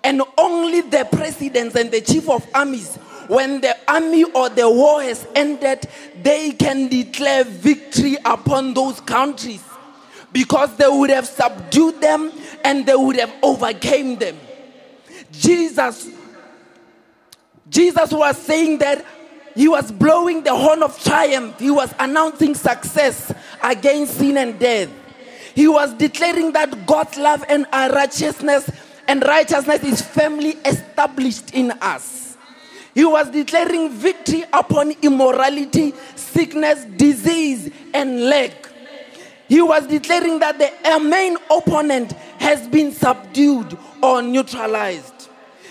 And 0.03 0.21
only 0.37 0.81
the 0.81 1.07
presidents 1.11 1.75
and 1.75 1.91
the 1.91 1.99
chief 1.99 2.29
of 2.29 2.47
armies, 2.53 2.95
when 3.27 3.59
the 3.61 3.75
army 3.87 4.23
or 4.23 4.49
the 4.49 4.69
war 4.69 5.01
has 5.01 5.27
ended, 5.35 5.85
they 6.21 6.51
can 6.51 6.87
declare 6.87 7.43
victory 7.43 8.17
upon 8.23 8.73
those 8.73 9.01
countries 9.01 9.63
because 10.31 10.75
they 10.77 10.87
would 10.87 11.09
have 11.09 11.27
subdued 11.27 11.99
them 11.99 12.31
and 12.63 12.85
they 12.85 12.95
would 12.95 13.17
have 13.17 13.33
overcame 13.43 14.15
them. 14.15 14.37
Jesus 15.31 16.09
Jesus 17.69 18.11
was 18.11 18.37
saying 18.37 18.79
that 18.79 19.05
he 19.55 19.67
was 19.67 19.91
blowing 19.91 20.43
the 20.43 20.55
horn 20.55 20.83
of 20.83 21.01
triumph. 21.03 21.59
He 21.59 21.71
was 21.71 21.93
announcing 21.99 22.55
success 22.55 23.33
against 23.61 24.15
sin 24.15 24.37
and 24.37 24.57
death. 24.59 24.89
He 25.55 25.67
was 25.67 25.93
declaring 25.93 26.53
that 26.53 26.85
God's 26.85 27.17
love 27.17 27.43
and 27.49 27.65
our 27.73 27.91
righteousness 27.91 28.69
and 29.07 29.23
righteousness 29.23 29.83
is 29.83 30.01
firmly 30.01 30.51
established 30.63 31.53
in 31.53 31.71
us. 31.81 32.37
He 32.93 33.03
was 33.03 33.29
declaring 33.29 33.89
victory 33.89 34.43
upon 34.53 34.91
immorality, 35.01 35.93
sickness, 36.15 36.85
disease, 36.85 37.71
and 37.93 38.25
lack. 38.29 38.69
He 39.47 39.61
was 39.61 39.87
declaring 39.87 40.39
that 40.39 40.59
the 40.59 40.99
main 40.99 41.37
opponent 41.49 42.11
has 42.39 42.67
been 42.67 42.91
subdued 42.91 43.77
or 44.01 44.21
neutralized. 44.21 45.18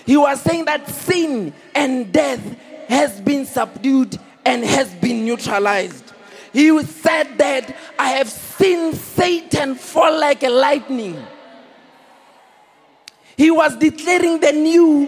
He 0.09 0.17
was 0.17 0.41
saying 0.41 0.65
that 0.65 0.89
sin 0.89 1.53
and 1.75 2.11
death 2.11 2.41
has 2.87 3.21
been 3.21 3.45
subdued 3.45 4.17
and 4.43 4.65
has 4.65 4.91
been 4.95 5.23
neutralized. 5.23 6.13
He 6.51 6.81
said 6.81 7.37
that 7.37 7.77
I 7.99 8.09
have 8.13 8.27
seen 8.27 8.93
Satan 8.93 9.75
fall 9.75 10.19
like 10.19 10.41
a 10.41 10.49
lightning. 10.49 11.23
He 13.37 13.51
was 13.51 13.75
declaring 13.75 14.39
the 14.39 14.51
new 14.51 15.07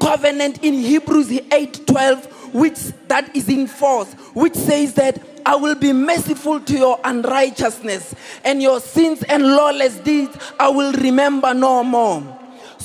covenant 0.00 0.62
in 0.62 0.74
Hebrews 0.74 1.30
8:12 1.30 2.54
which 2.54 2.78
that 3.08 3.34
is 3.34 3.48
in 3.48 3.66
force 3.66 4.12
which 4.34 4.54
says 4.54 4.94
that 4.94 5.20
I 5.44 5.56
will 5.56 5.74
be 5.74 5.92
merciful 5.92 6.60
to 6.60 6.78
your 6.78 7.00
unrighteousness 7.02 8.14
and 8.44 8.62
your 8.62 8.78
sins 8.78 9.24
and 9.24 9.42
lawless 9.42 9.96
deeds 9.96 10.38
I 10.60 10.68
will 10.68 10.92
remember 10.92 11.52
no 11.54 11.82
more. 11.82 12.37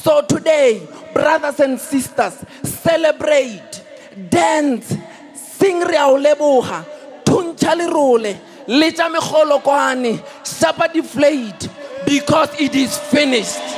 So 0.03 0.21
today, 0.21 0.85
brothers 1.13 1.61
and 1.61 1.79
sisters, 1.79 2.43
celebrate, 2.63 3.81
dance, 4.29 4.97
sing 5.33 5.79
re 5.79 5.95
a 5.95 6.07
o 6.07 6.17
leboga, 6.17 6.83
thuntša 7.23 7.73
lerole, 7.79 8.35
letša 8.67 9.07
deflate 10.93 11.69
because 12.05 12.49
it 12.59 12.75
is 12.75 12.97
finished. 12.97 13.73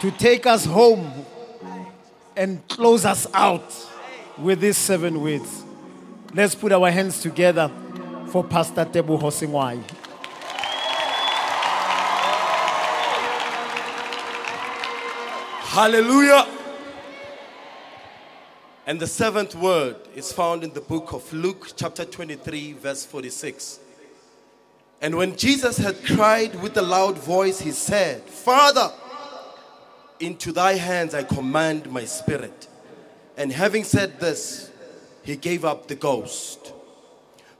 to 0.00 0.10
take 0.10 0.46
us 0.46 0.64
home 0.66 1.10
and 2.36 2.66
close 2.68 3.04
us 3.06 3.26
out 3.32 3.74
with 4.36 4.60
these 4.60 4.76
seven 4.76 5.20
words. 5.22 5.64
Let's 6.34 6.54
put 6.54 6.72
our 6.72 6.90
hands 6.90 7.20
together 7.20 7.70
for 8.28 8.44
Pastor 8.44 8.84
Tebu 8.84 9.18
Hosingwai. 9.18 10.03
Hallelujah. 15.74 16.46
And 18.86 19.00
the 19.00 19.08
seventh 19.08 19.56
word 19.56 19.96
is 20.14 20.30
found 20.30 20.62
in 20.62 20.72
the 20.72 20.80
book 20.80 21.12
of 21.12 21.32
Luke, 21.32 21.72
chapter 21.74 22.04
23, 22.04 22.74
verse 22.74 23.04
46. 23.04 23.80
And 25.02 25.16
when 25.16 25.34
Jesus 25.34 25.76
had 25.76 26.04
cried 26.04 26.54
with 26.62 26.76
a 26.76 26.82
loud 26.82 27.18
voice, 27.18 27.58
he 27.58 27.72
said, 27.72 28.22
Father, 28.22 28.92
into 30.20 30.52
thy 30.52 30.74
hands 30.74 31.12
I 31.12 31.24
command 31.24 31.90
my 31.90 32.04
spirit. 32.04 32.68
And 33.36 33.50
having 33.50 33.82
said 33.82 34.20
this, 34.20 34.70
he 35.24 35.34
gave 35.34 35.64
up 35.64 35.88
the 35.88 35.96
ghost. 35.96 36.72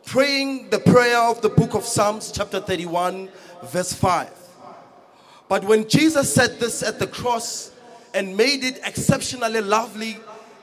Praying 0.07 0.71
the 0.71 0.79
prayer 0.79 1.19
of 1.19 1.43
the 1.43 1.49
book 1.49 1.75
of 1.75 1.85
Psalms, 1.85 2.31
chapter 2.31 2.61
31, 2.61 3.29
verse 3.65 3.93
5. 3.93 4.31
But 5.49 5.65
when 5.65 5.89
Jesus 5.89 6.33
said 6.33 6.61
this 6.61 6.81
at 6.85 7.01
the 7.01 7.09
cross 7.09 7.73
and 8.15 8.37
made 8.37 8.65
it 8.65 8.81
exceptionally 8.85 9.61
lovely 9.61 10.17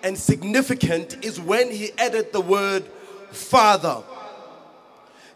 and 0.03 0.17
significant, 0.17 1.23
is 1.23 1.39
when 1.39 1.69
he 1.69 1.91
added 1.97 2.33
the 2.33 2.41
word 2.41 2.83
Father. 3.31 4.01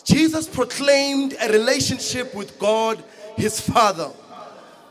Jesus 0.03 0.47
proclaimed 0.47 1.35
a 1.41 1.51
relationship 1.51 2.33
with 2.33 2.57
God, 2.57 3.03
his 3.35 3.59
Father, 3.59 4.09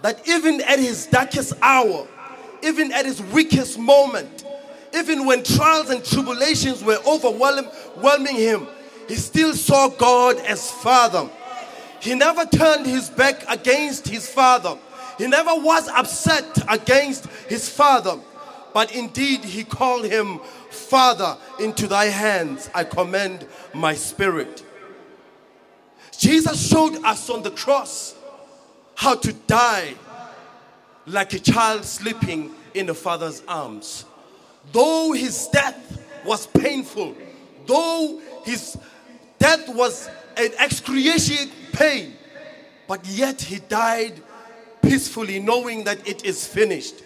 that 0.02 0.28
even 0.28 0.60
at 0.62 0.78
his 0.78 1.06
darkest 1.06 1.54
hour, 1.62 2.06
even 2.62 2.92
at 2.92 3.04
his 3.04 3.22
weakest 3.22 3.78
moment, 3.78 4.44
even 4.94 5.26
when 5.26 5.42
trials 5.42 5.90
and 5.90 6.04
tribulations 6.04 6.84
were 6.84 6.98
overwhelming 7.06 8.36
him, 8.36 8.66
he 9.08 9.16
still 9.16 9.54
saw 9.54 9.88
God 9.88 10.36
as 10.38 10.70
Father. 10.70 11.28
He 12.00 12.14
never 12.14 12.44
turned 12.44 12.86
his 12.86 13.08
back 13.10 13.44
against 13.48 14.08
his 14.08 14.28
Father. 14.28 14.78
He 15.18 15.26
never 15.26 15.54
was 15.54 15.88
upset 15.88 16.58
against 16.68 17.26
his 17.48 17.68
Father. 17.68 18.18
But 18.72 18.92
indeed, 18.92 19.44
he 19.44 19.62
called 19.62 20.04
him 20.04 20.40
Father, 20.70 21.36
into 21.60 21.86
thy 21.86 22.06
hands 22.06 22.68
I 22.74 22.84
commend 22.84 23.46
my 23.72 23.94
spirit. 23.94 24.64
Jesus 26.18 26.68
showed 26.68 26.96
us 27.04 27.30
on 27.30 27.42
the 27.42 27.50
cross 27.52 28.14
how 28.96 29.14
to 29.16 29.32
die 29.32 29.94
like 31.06 31.32
a 31.34 31.38
child 31.38 31.84
sleeping 31.84 32.52
in 32.74 32.86
the 32.86 32.94
father's 32.94 33.42
arms. 33.46 34.04
Though 34.72 35.12
his 35.12 35.48
death 35.48 36.02
was 36.24 36.46
painful, 36.46 37.14
though 37.66 38.20
his 38.44 38.76
death 39.38 39.68
was 39.68 40.08
an 40.36 40.50
excruciating 40.58 41.50
pain, 41.72 42.14
but 42.88 43.06
yet 43.06 43.40
he 43.40 43.58
died 43.60 44.20
peacefully, 44.84 45.40
knowing 45.40 45.84
that 45.84 46.06
it 46.06 46.24
is 46.24 46.46
finished. 46.46 47.02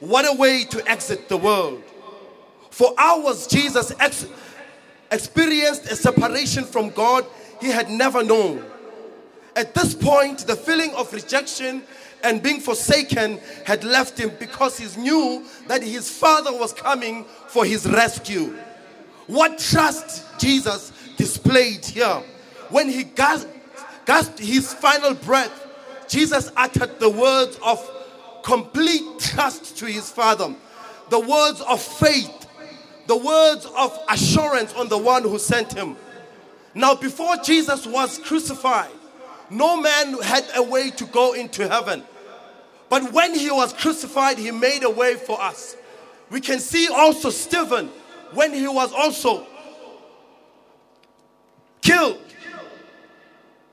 What 0.00 0.24
a 0.28 0.36
way 0.36 0.64
to 0.64 0.88
exit 0.88 1.28
the 1.28 1.36
world. 1.36 1.82
For 2.70 2.94
hours, 2.98 3.46
Jesus 3.46 3.92
ex- 4.00 4.26
experienced 5.10 5.86
a 5.86 5.96
separation 5.96 6.64
from 6.64 6.90
God 6.90 7.26
he 7.60 7.68
had 7.68 7.90
never 7.90 8.24
known. 8.24 8.64
At 9.54 9.74
this 9.74 9.94
point, 9.94 10.46
the 10.46 10.56
feeling 10.56 10.92
of 10.94 11.12
rejection 11.12 11.82
and 12.24 12.42
being 12.42 12.60
forsaken 12.60 13.38
had 13.64 13.84
left 13.84 14.18
him 14.18 14.32
because 14.38 14.78
he 14.78 15.00
knew 15.00 15.44
that 15.66 15.82
his 15.82 16.10
father 16.10 16.52
was 16.52 16.72
coming 16.72 17.24
for 17.48 17.64
his 17.64 17.86
rescue. 17.86 18.56
What 19.26 19.58
trust 19.58 20.24
Jesus 20.38 20.92
displayed 21.16 21.84
here. 21.84 22.22
When 22.70 22.88
he 22.88 23.04
gasped 23.04 24.38
his 24.38 24.72
final 24.74 25.14
breath, 25.14 25.61
Jesus 26.08 26.50
uttered 26.56 26.98
the 27.00 27.08
words 27.08 27.58
of 27.64 27.88
complete 28.42 29.02
trust 29.18 29.78
to 29.78 29.86
his 29.86 30.10
father, 30.10 30.54
the 31.10 31.20
words 31.20 31.60
of 31.62 31.80
faith, 31.80 32.46
the 33.06 33.16
words 33.16 33.66
of 33.76 33.98
assurance 34.08 34.72
on 34.74 34.88
the 34.88 34.98
one 34.98 35.22
who 35.22 35.38
sent 35.38 35.72
him. 35.72 35.96
Now, 36.74 36.94
before 36.94 37.36
Jesus 37.36 37.86
was 37.86 38.18
crucified, 38.18 38.90
no 39.50 39.80
man 39.80 40.20
had 40.22 40.44
a 40.56 40.62
way 40.62 40.90
to 40.90 41.04
go 41.06 41.34
into 41.34 41.68
heaven. 41.68 42.02
But 42.88 43.12
when 43.12 43.34
he 43.34 43.50
was 43.50 43.72
crucified, 43.72 44.38
he 44.38 44.50
made 44.50 44.82
a 44.82 44.90
way 44.90 45.14
for 45.14 45.40
us. 45.40 45.76
We 46.30 46.40
can 46.40 46.58
see 46.58 46.88
also 46.88 47.30
Stephen 47.30 47.88
when 48.32 48.54
he 48.54 48.66
was 48.66 48.92
also 48.92 49.46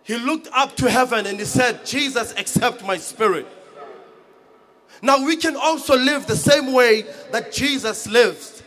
He 0.09 0.17
looked 0.17 0.47
up 0.53 0.75
to 0.77 0.89
heaven 0.89 1.27
and 1.27 1.37
he 1.37 1.45
said, 1.45 1.85
Jesus, 1.85 2.33
accept 2.35 2.83
my 2.83 2.97
spirit. 2.97 3.45
Now 5.03 5.23
we 5.23 5.35
can 5.35 5.55
also 5.55 5.95
live 5.95 6.25
the 6.25 6.35
same 6.35 6.73
way 6.73 7.03
that 7.31 7.51
Jesus 7.51 8.07
lives 8.07 8.63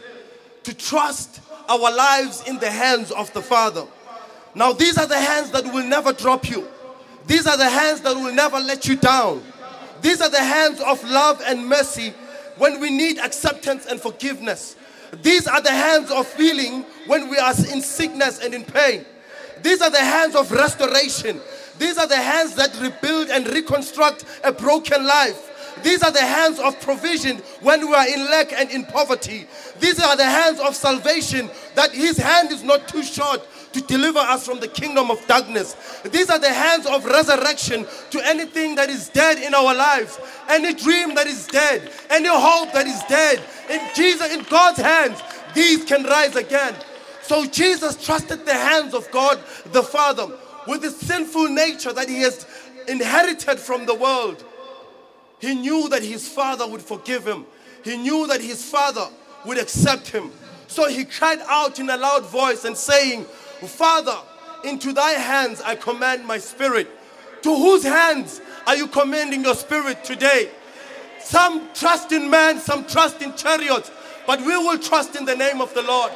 to 0.62 0.72
trust 0.72 1.40
our 1.68 1.92
lives 1.92 2.46
in 2.46 2.60
the 2.60 2.70
hands 2.70 3.10
of 3.10 3.32
the 3.32 3.42
Father. 3.42 3.84
Now, 4.54 4.72
these 4.72 4.96
are 4.98 5.08
the 5.08 5.18
hands 5.18 5.50
that 5.50 5.64
will 5.64 5.84
never 5.84 6.12
drop 6.12 6.48
you, 6.48 6.68
these 7.26 7.48
are 7.48 7.56
the 7.56 7.68
hands 7.68 8.02
that 8.02 8.14
will 8.14 8.32
never 8.32 8.60
let 8.60 8.86
you 8.86 8.94
down. 8.94 9.42
These 10.00 10.20
are 10.20 10.30
the 10.30 10.44
hands 10.44 10.80
of 10.80 11.02
love 11.02 11.42
and 11.44 11.66
mercy 11.66 12.10
when 12.56 12.78
we 12.78 12.96
need 12.96 13.18
acceptance 13.18 13.86
and 13.86 14.00
forgiveness. 14.00 14.76
These 15.22 15.48
are 15.48 15.60
the 15.60 15.72
hands 15.72 16.12
of 16.12 16.32
healing 16.36 16.84
when 17.08 17.28
we 17.28 17.38
are 17.38 17.50
in 17.50 17.82
sickness 17.82 18.38
and 18.38 18.54
in 18.54 18.62
pain. 18.62 19.06
These 19.62 19.80
are 19.80 19.90
the 19.90 19.98
hands 19.98 20.34
of 20.34 20.50
restoration. 20.50 21.40
These 21.78 21.98
are 21.98 22.06
the 22.06 22.16
hands 22.16 22.54
that 22.56 22.78
rebuild 22.80 23.30
and 23.30 23.48
reconstruct 23.48 24.24
a 24.44 24.52
broken 24.52 25.06
life. 25.06 25.48
These 25.82 26.02
are 26.02 26.12
the 26.12 26.20
hands 26.20 26.58
of 26.60 26.80
provision 26.80 27.38
when 27.60 27.80
we 27.88 27.94
are 27.94 28.06
in 28.06 28.24
lack 28.26 28.52
and 28.52 28.70
in 28.70 28.84
poverty. 28.84 29.46
These 29.80 30.00
are 30.00 30.16
the 30.16 30.24
hands 30.24 30.60
of 30.60 30.76
salvation 30.76 31.50
that 31.74 31.92
His 31.92 32.16
hand 32.18 32.52
is 32.52 32.62
not 32.62 32.88
too 32.88 33.02
short 33.02 33.46
to 33.72 33.80
deliver 33.80 34.18
us 34.18 34.46
from 34.46 34.60
the 34.60 34.68
kingdom 34.68 35.10
of 35.10 35.26
darkness. 35.26 35.74
These 36.04 36.28
are 36.30 36.38
the 36.38 36.52
hands 36.52 36.86
of 36.86 37.04
resurrection 37.06 37.86
to 38.10 38.26
anything 38.26 38.74
that 38.74 38.90
is 38.90 39.08
dead 39.08 39.38
in 39.38 39.54
our 39.54 39.74
lives, 39.74 40.20
any 40.48 40.74
dream 40.74 41.14
that 41.14 41.26
is 41.26 41.46
dead, 41.46 41.90
any 42.10 42.28
hope 42.28 42.72
that 42.74 42.86
is 42.86 43.02
dead. 43.08 43.42
In 43.70 43.80
Jesus, 43.94 44.32
in 44.32 44.42
God's 44.44 44.78
hands, 44.78 45.20
these 45.54 45.84
can 45.84 46.04
rise 46.04 46.36
again. 46.36 46.74
So 47.22 47.46
Jesus 47.46 48.04
trusted 48.04 48.44
the 48.44 48.54
hands 48.54 48.94
of 48.94 49.10
God 49.10 49.38
the 49.66 49.82
Father 49.82 50.26
with 50.66 50.82
the 50.82 50.90
sinful 50.90 51.48
nature 51.48 51.92
that 51.92 52.08
he 52.08 52.20
has 52.20 52.46
inherited 52.88 53.58
from 53.58 53.86
the 53.86 53.94
world. 53.94 54.44
He 55.40 55.54
knew 55.54 55.88
that 55.88 56.02
his 56.02 56.28
father 56.28 56.66
would 56.68 56.82
forgive 56.82 57.26
him. 57.26 57.46
He 57.84 57.96
knew 57.96 58.26
that 58.28 58.40
his 58.40 58.64
father 58.64 59.06
would 59.44 59.58
accept 59.58 60.08
him. 60.08 60.30
So 60.68 60.88
he 60.88 61.04
cried 61.04 61.40
out 61.48 61.80
in 61.80 61.90
a 61.90 61.96
loud 61.96 62.26
voice 62.26 62.64
and 62.64 62.76
saying, 62.76 63.24
Father, 63.24 64.16
into 64.64 64.92
thy 64.92 65.12
hands 65.12 65.60
I 65.60 65.74
command 65.74 66.24
my 66.24 66.38
spirit. 66.38 66.88
To 67.42 67.54
whose 67.54 67.82
hands 67.82 68.40
are 68.66 68.76
you 68.76 68.86
commending 68.86 69.42
your 69.42 69.56
spirit 69.56 70.04
today? 70.04 70.50
Some 71.20 71.68
trust 71.74 72.12
in 72.12 72.30
man, 72.30 72.58
some 72.58 72.86
trust 72.86 73.20
in 73.20 73.34
chariots, 73.34 73.90
but 74.26 74.40
we 74.40 74.56
will 74.56 74.78
trust 74.78 75.16
in 75.16 75.24
the 75.24 75.34
name 75.34 75.60
of 75.60 75.74
the 75.74 75.82
Lord. 75.82 76.12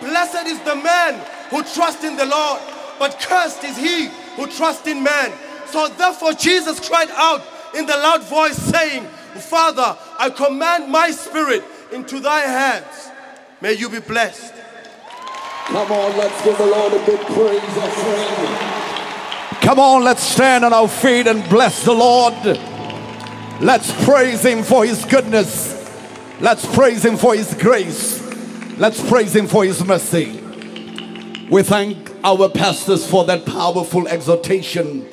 Blessed 0.00 0.46
is 0.46 0.58
the 0.60 0.76
man 0.76 1.14
who 1.50 1.62
trusts 1.62 2.04
in 2.04 2.16
the 2.16 2.26
Lord, 2.26 2.60
but 2.98 3.18
cursed 3.20 3.64
is 3.64 3.76
he 3.76 4.08
who 4.36 4.46
trusts 4.46 4.86
in 4.86 5.02
man. 5.02 5.32
So 5.66 5.88
therefore, 5.88 6.32
Jesus 6.32 6.86
cried 6.86 7.10
out 7.12 7.42
in 7.74 7.86
the 7.86 7.96
loud 7.96 8.22
voice, 8.24 8.56
saying, 8.56 9.04
Father, 9.36 9.96
I 10.18 10.30
command 10.30 10.90
my 10.90 11.10
spirit 11.10 11.64
into 11.92 12.20
thy 12.20 12.40
hands. 12.40 13.10
May 13.60 13.74
you 13.74 13.88
be 13.88 14.00
blessed. 14.00 14.54
Come 15.66 15.92
on, 15.92 16.16
let's 16.18 16.44
give 16.44 16.58
the 16.58 16.66
Lord 16.66 16.92
a 16.92 17.06
big 17.06 17.20
praise 17.20 17.78
offering. 17.78 18.70
Come 19.60 19.78
on, 19.78 20.02
let's 20.02 20.22
stand 20.22 20.64
on 20.64 20.72
our 20.72 20.88
feet 20.88 21.26
and 21.26 21.48
bless 21.48 21.84
the 21.84 21.92
Lord. 21.92 22.34
Let's 23.60 23.92
praise 24.04 24.44
Him 24.44 24.62
for 24.62 24.84
His 24.84 25.04
goodness. 25.04 25.76
Let's 26.40 26.66
praise 26.74 27.04
Him 27.04 27.16
for 27.16 27.34
His 27.34 27.54
grace. 27.54 28.19
Let's 28.80 29.06
praise 29.06 29.36
Him 29.36 29.46
for 29.46 29.62
His 29.62 29.84
mercy. 29.84 30.40
We 31.50 31.62
thank 31.62 32.10
our 32.24 32.48
pastors 32.48 33.06
for 33.06 33.26
that 33.26 33.44
powerful 33.44 34.08
exhortation 34.08 35.06